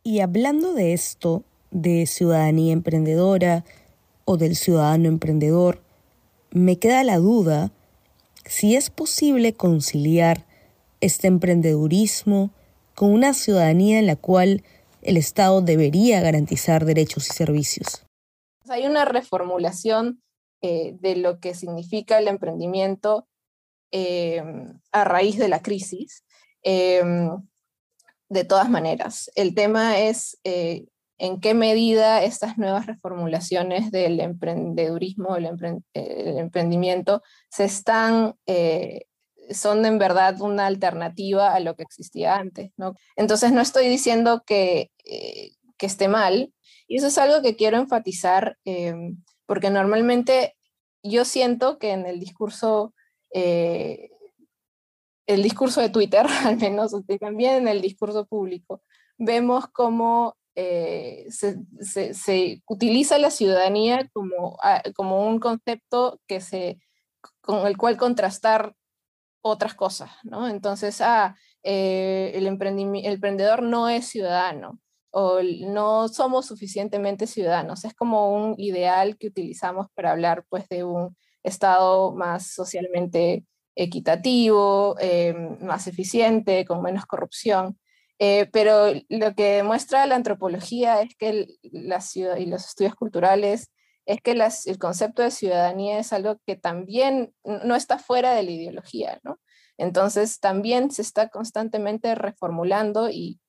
Y 0.03 0.21
hablando 0.21 0.75
de 0.75 0.93
esto, 0.93 1.45
de 1.71 2.07
ciudadanía 2.07 2.73
emprendedora 2.73 3.65
o 4.25 4.37
del 4.37 4.57
ciudadano 4.57 5.09
emprendedor, 5.09 5.81
me 6.51 6.79
queda 6.79 7.05
la 7.05 7.19
duda 7.19 7.73
si 8.45 8.77
es 8.77 8.91
posible 8.91 9.55
conciliar 9.55 10.47
este 11.01 11.29
emprendedurismo 11.29 12.51
con 12.95 13.13
una 13.13 13.33
ciudadanía 13.33 13.99
en 13.99 14.07
la 14.07 14.17
cual 14.17 14.65
el 15.03 15.17
Estado 15.17 15.63
debería 15.63 16.21
garantizar 16.21 16.85
derechos 16.85 17.29
y 17.29 17.33
servicios. 17.33 18.05
Hay 18.69 18.87
una 18.87 19.05
reformulación 19.05 20.23
eh, 20.63 20.97
de 21.01 21.17
lo 21.17 21.41
que 21.41 21.55
significa 21.55 22.19
el 22.19 22.29
emprendimiento 22.29 23.27
eh, 23.93 24.43
a 24.93 25.05
raíz 25.05 25.39
de 25.39 25.49
la 25.49 25.63
crisis. 25.63 26.25
Eh, 26.63 27.03
de 28.29 28.45
todas 28.45 28.71
maneras, 28.71 29.31
el 29.35 29.55
tema 29.55 29.99
es 29.99 30.39
en 31.21 31.41
qué 31.41 31.55
medida 31.55 32.23
estas 32.23 32.59
nuevas 32.59 32.87
reformulaciones 32.87 33.91
del 33.91 34.21
emprendedurismo, 34.21 35.37
el, 35.37 35.47
emprendimiento, 35.95 37.23
están 37.59 38.35
son 39.51 39.85
en 39.85 39.99
verdad 39.99 40.41
una 40.41 40.67
alternativa 40.67 41.53
a 41.53 41.61
lo 41.61 41.75
que 41.75 41.83
existía 41.83 42.37
antes. 42.37 42.73
Entonces 43.17 43.53
no 43.53 43.61
estoy 43.61 43.89
diciendo 43.89 44.43
que, 44.47 44.91
eh, 45.05 45.53
que 45.77 45.87
esté 45.87 46.09
mal, 46.09 46.53
y 46.87 46.97
eso 46.97 47.09
es 47.09 47.19
algo 47.19 47.43
que 47.43 47.57
quiero 47.57 47.79
enfatizar, 47.79 48.59
em, 48.65 49.23
porque 49.47 49.71
normalmente 49.71 50.57
yo 51.03 51.25
siento 51.25 51.79
que 51.79 51.93
en 51.93 52.07
el 52.07 52.21
discurso, 52.21 52.95
eh, 53.33 54.11
el 55.27 55.43
discurso 55.43 55.81
de 55.81 55.91
Twitter, 55.91 56.27
al 56.45 56.57
menos, 56.57 56.93
también 57.21 57.55
en 57.57 57.69
el 57.69 57.81
discurso 57.81 58.27
público, 58.27 58.83
vemos 59.19 59.67
cómo 59.73 60.37
eh, 60.61 61.27
se, 61.31 62.63
utiliza 62.67 63.19
la 63.19 63.31
ciudadanía 63.31 64.09
como, 64.13 64.59
ah, 64.63 64.83
como 64.95 65.27
un 65.27 65.39
concepto 65.39 66.21
que 66.27 66.41
se, 66.41 66.81
con 67.41 67.67
el 67.67 67.77
cual 67.77 67.97
contrastar 67.97 68.75
otras 69.43 69.75
cosas, 69.75 70.11
¿no? 70.23 70.49
Entonces, 70.49 71.01
ah, 71.01 71.37
eh, 71.63 72.33
el, 72.35 72.47
el 72.47 73.13
emprendedor 73.13 73.63
no 73.63 73.89
es 73.89 74.07
ciudadano 74.07 74.79
o 75.11 75.41
no 75.43 76.09
somos 76.09 76.47
suficientemente 76.47 77.27
ciudadanos. 77.27 77.85
Es 77.85 77.95
como 77.95 78.33
un 78.35 78.55
ideal 78.59 79.17
que 79.19 79.29
utilizamos 79.29 79.87
para 79.95 80.13
hablar 80.13 80.45
pues 80.49 80.69
de 80.69 80.85
un 80.85 81.17
Estado 81.43 82.13
más 82.13 82.49
socialmente 82.53 83.47
equitativo, 83.75 84.95
eh, 85.01 85.33
más 85.63 85.87
eficiente, 85.87 86.67
con 86.67 86.83
menos 86.83 87.07
corrupción. 87.07 87.79
Eh, 88.23 88.51
pero 88.53 88.93
lo 89.09 89.35
que 89.35 89.57
demuestra 89.57 90.05
la 90.05 90.15
antropología 90.15 91.01
es 91.01 91.17
que 91.17 91.47
la 91.63 92.03
ciudad 92.03 92.37
y 92.37 92.45
los 92.45 92.67
estudios 92.67 92.95
culturales 92.95 93.71
es 94.05 94.21
que 94.21 94.33
el 94.33 94.79
concepto 94.79 95.23
de 95.23 95.31
ciudadanía 95.31 95.99
es 95.99 96.13
algo 96.13 96.39
que 96.45 96.55
también 96.55 97.35
no 97.45 97.75
está 97.75 97.99
fuera 97.99 98.35
de 98.35 98.43
la 98.43 98.51
ideología, 98.51 99.21
¿no? 99.23 99.41
Entonces 99.79 100.39
también 100.39 100.91
se 100.91 101.01
está 101.01 101.31
constantemente 101.31 102.15
reformulando 102.15 103.09
y, 103.11 103.41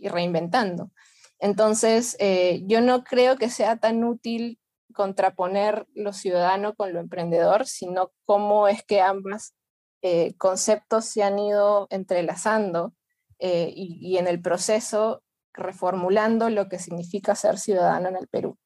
reinventando. 0.00 0.90
Entonces, 1.38 2.16
eh, 2.18 2.62
yo 2.66 2.80
no 2.80 3.04
creo 3.04 3.36
que 3.36 3.50
sea 3.50 3.76
tan 3.76 4.02
útil 4.02 4.58
contraponer 4.94 5.86
lo 5.94 6.12
ciudadano 6.12 6.74
con 6.74 6.92
lo 6.92 6.98
emprendedor, 6.98 7.66
sino 7.66 8.10
cómo 8.24 8.66
es 8.66 8.82
que 8.82 9.00
ambos 9.00 9.54
eh, 10.02 10.34
conceptos 10.36 11.06
se 11.06 11.22
han 11.22 11.38
ido 11.38 11.88
entrelazando 11.90 12.94
eh, 13.38 13.72
y, 13.74 14.16
en 14.16 14.26
el 14.26 14.40
proceso 14.40 15.22
reformulando 15.52 16.50
lo 16.50 16.68
que 16.68 16.78
significa 16.78 17.34
ser 17.34 17.58
ciudadano 17.58 18.08
en 18.08 18.16
el 18.16 18.28
Perú. 18.28 18.56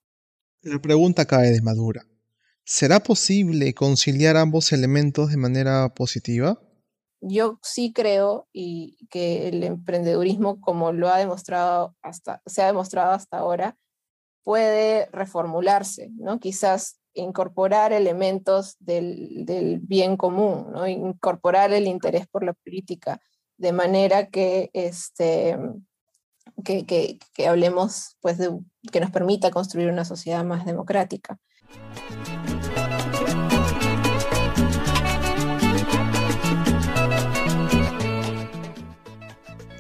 La 0.63 0.79
pregunta 0.79 1.25
cae 1.25 1.51
de 1.51 1.63
madura. 1.63 2.07
¿Será 2.65 3.01
posible 3.01 3.75
conciliar 3.75 4.37
ambos 4.37 4.73
elementos 4.73 5.31
de 5.31 5.37
manera 5.37 5.93
positiva? 5.95 6.61
Yo 7.21 7.59
sí 7.63 7.93
creo 7.93 8.49
y 8.53 9.07
que 9.11 9.49
el 9.49 9.63
emprendedurismo, 9.63 10.61
como 10.61 10.93
lo 10.93 11.09
ha 11.09 11.19
demostrado 11.19 11.97
hasta, 12.03 12.43
se 12.47 12.63
ha 12.63 12.67
demostrado 12.67 13.13
hasta 13.13 13.39
ahora, 13.39 13.77
puede 14.45 15.07
reformularse, 15.13 16.11
¿no? 16.15 16.41
Quizás 16.41 17.02
incorporar 17.15 17.93
elementos 17.93 18.77
del, 18.79 19.45
del 19.45 19.81
bien 19.81 20.17
común, 20.17 20.73
¿no? 20.73 20.87
incorporar 20.87 21.73
el 21.73 21.87
interés 21.87 22.27
por 22.27 22.45
la 22.45 22.53
política, 22.53 23.21
de 23.57 23.73
manera 23.73 24.29
que 24.29 24.71
este, 24.73 25.57
que, 26.65 27.19
hablemos, 27.47 28.17
pues, 28.21 28.39
de, 28.39 28.51
que 28.91 29.01
nos 29.01 29.11
permita 29.11 29.51
construir 29.51 29.89
una 29.89 30.05
sociedad 30.05 30.45
más 30.45 30.65
democrática. 30.65 31.39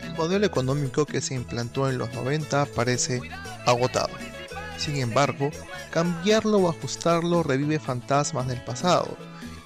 El 0.03 0.15
modelo 0.17 0.47
económico 0.47 1.05
que 1.05 1.21
se 1.21 1.35
implantó 1.35 1.89
en 1.89 1.99
los 1.99 2.13
90 2.15 2.67
parece 2.67 3.21
agotado. 3.67 4.32
Sin 4.79 4.97
embargo, 4.97 5.51
cambiarlo 5.91 6.59
o 6.59 6.69
ajustarlo 6.69 7.43
revive 7.43 7.79
fantasmas 7.79 8.49
del 8.49 8.63
pasado, 8.63 9.17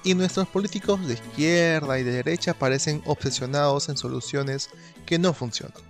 y 0.03 0.13
nuestros 0.13 0.47
políticos 0.47 1.05
de 1.07 1.15
izquierda 1.15 1.99
y 1.99 2.03
de 2.03 2.11
derecha 2.11 2.53
parecen 2.53 3.01
obsesionados 3.05 3.89
en 3.89 3.97
soluciones 3.97 4.69
que 5.05 5.19
no 5.19 5.33
funcionan. 5.33 5.81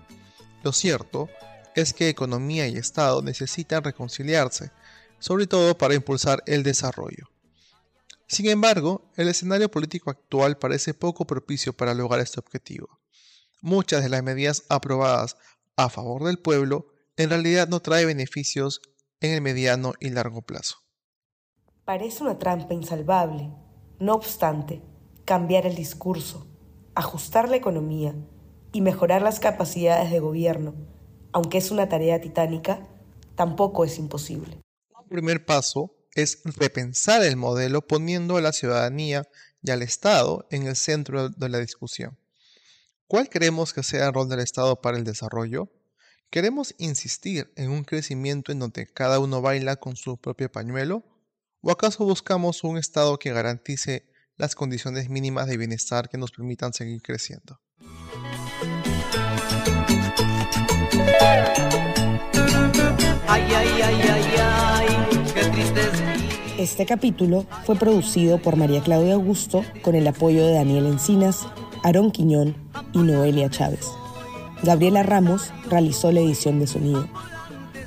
Lo 0.63 0.71
cierto 0.71 1.29
es 1.75 1.93
que 1.93 2.09
economía 2.09 2.67
y 2.67 2.77
Estado 2.77 3.21
necesitan 3.21 3.83
reconciliarse, 3.83 4.71
sobre 5.19 5.45
todo 5.45 5.77
para 5.77 5.93
impulsar 5.93 6.41
el 6.47 6.63
desarrollo. 6.63 7.29
Sin 8.27 8.49
embargo, 8.49 9.09
el 9.15 9.29
escenario 9.29 9.69
político 9.69 10.09
actual 10.09 10.57
parece 10.57 10.93
poco 10.93 11.25
propicio 11.25 11.73
para 11.73 11.93
lograr 11.93 12.19
este 12.19 12.39
objetivo. 12.39 12.99
Muchas 13.61 14.03
de 14.03 14.09
las 14.09 14.23
medidas 14.23 14.63
aprobadas 14.69 15.37
a 15.75 15.89
favor 15.89 16.23
del 16.23 16.39
pueblo 16.39 16.87
en 17.15 17.29
realidad 17.29 17.67
no 17.67 17.79
traen 17.79 18.07
beneficios 18.07 18.81
en 19.21 19.33
el 19.33 19.41
mediano 19.41 19.93
y 19.99 20.09
largo 20.09 20.41
plazo. 20.41 20.77
Parece 21.85 22.23
una 22.23 22.37
trampa 22.37 22.73
insalvable. 22.73 23.51
No 23.99 24.13
obstante, 24.13 24.81
cambiar 25.25 25.65
el 25.65 25.75
discurso, 25.75 26.47
ajustar 26.95 27.49
la 27.49 27.55
economía 27.55 28.15
y 28.71 28.81
mejorar 28.81 29.21
las 29.21 29.39
capacidades 29.39 30.11
de 30.11 30.19
gobierno, 30.19 30.75
aunque 31.31 31.57
es 31.57 31.71
una 31.71 31.89
tarea 31.89 32.21
titánica, 32.21 32.87
tampoco 33.35 33.85
es 33.85 33.97
imposible. 33.97 34.61
El 34.99 35.09
primer 35.09 35.45
paso 35.45 35.95
es 36.13 36.41
repensar 36.43 37.23
el 37.23 37.37
modelo 37.37 37.81
poniendo 37.85 38.37
a 38.37 38.41
la 38.41 38.51
ciudadanía 38.51 39.23
y 39.61 39.71
al 39.71 39.81
Estado 39.81 40.47
en 40.51 40.67
el 40.67 40.75
centro 40.75 41.29
de 41.29 41.49
la 41.49 41.59
discusión. 41.59 42.17
¿Cuál 43.07 43.29
creemos 43.29 43.73
que 43.73 43.83
sea 43.83 44.07
el 44.07 44.13
rol 44.13 44.27
del 44.27 44.39
Estado 44.39 44.81
para 44.81 44.97
el 44.97 45.03
desarrollo? 45.03 45.71
¿Queremos 46.29 46.75
insistir 46.77 47.53
en 47.55 47.69
un 47.69 47.85
crecimiento 47.85 48.51
en 48.51 48.59
donde 48.59 48.85
cada 48.85 49.19
uno 49.19 49.41
baila 49.41 49.77
con 49.77 49.95
su 49.95 50.17
propio 50.17 50.51
pañuelo? 50.51 51.05
¿O 51.61 51.71
acaso 51.71 52.03
buscamos 52.03 52.65
un 52.65 52.77
Estado 52.77 53.17
que 53.17 53.31
garantice 53.31 54.09
las 54.35 54.53
condiciones 54.53 55.09
mínimas 55.09 55.47
de 55.47 55.55
bienestar 55.55 56.09
que 56.09 56.17
nos 56.17 56.31
permitan 56.31 56.73
seguir 56.73 57.01
creciendo? 57.01 57.61
Este 66.57 66.85
capítulo 66.85 67.45
fue 67.65 67.77
producido 67.77 68.41
por 68.41 68.57
María 68.57 68.83
Claudia 68.83 69.13
Augusto 69.13 69.63
con 69.81 69.95
el 69.95 70.05
apoyo 70.05 70.45
de 70.45 70.55
Daniel 70.55 70.87
Encinas, 70.87 71.47
Aarón 71.83 72.11
Quiñón 72.11 72.69
y 72.91 72.97
Noelia 72.97 73.49
Chávez. 73.49 73.87
Gabriela 74.63 75.03
Ramos 75.03 75.53
realizó 75.69 76.11
la 76.11 76.19
edición 76.19 76.59
de 76.59 76.67
sonido. 76.67 77.07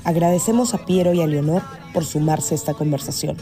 Agradecemos 0.04 0.74
a 0.74 0.84
Piero 0.84 1.12
y 1.12 1.20
a 1.20 1.26
Leonor 1.26 1.62
por 1.92 2.04
sumarse 2.04 2.54
a 2.54 2.56
esta 2.56 2.74
conversación. 2.74 3.36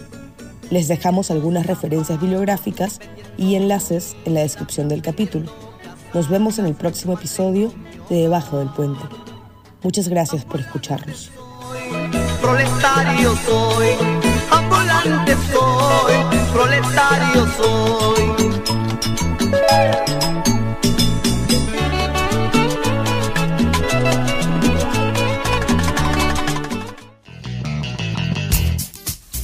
Les 0.70 0.88
dejamos 0.88 1.30
algunas 1.30 1.66
referencias 1.66 2.20
bibliográficas 2.20 3.00
y 3.36 3.54
enlaces 3.54 4.16
en 4.24 4.34
la 4.34 4.40
descripción 4.40 4.88
del 4.88 5.02
capítulo. 5.02 5.50
Nos 6.14 6.28
vemos 6.28 6.58
en 6.58 6.66
el 6.66 6.74
próximo 6.74 7.14
episodio 7.14 7.72
de 8.08 8.16
Debajo 8.16 8.58
del 8.58 8.68
Puente. 8.70 9.02
Muchas 9.82 10.08
gracias 10.08 10.44
por 10.44 10.60
escucharnos. 10.60 11.30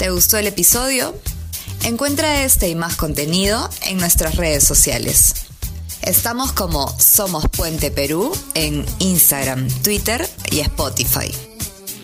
¿Te 0.04 0.10
gustó 0.10 0.36
el 0.36 0.46
episodio? 0.46 1.14
Encuentra 1.82 2.42
este 2.42 2.68
y 2.68 2.74
más 2.74 2.94
contenido 2.94 3.70
en 3.86 3.96
nuestras 3.96 4.36
redes 4.36 4.62
sociales. 4.62 5.46
Estamos 6.02 6.52
como 6.52 6.94
Somos 7.00 7.48
Puente 7.48 7.90
Perú 7.90 8.30
en 8.52 8.84
Instagram, 8.98 9.66
Twitter 9.82 10.28
y 10.50 10.60
Spotify. 10.60 11.34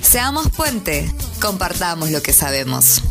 Seamos 0.01 0.49
puente, 0.49 1.13
compartamos 1.43 2.11
lo 2.11 2.23
que 2.23 2.33
sabemos. 2.33 3.03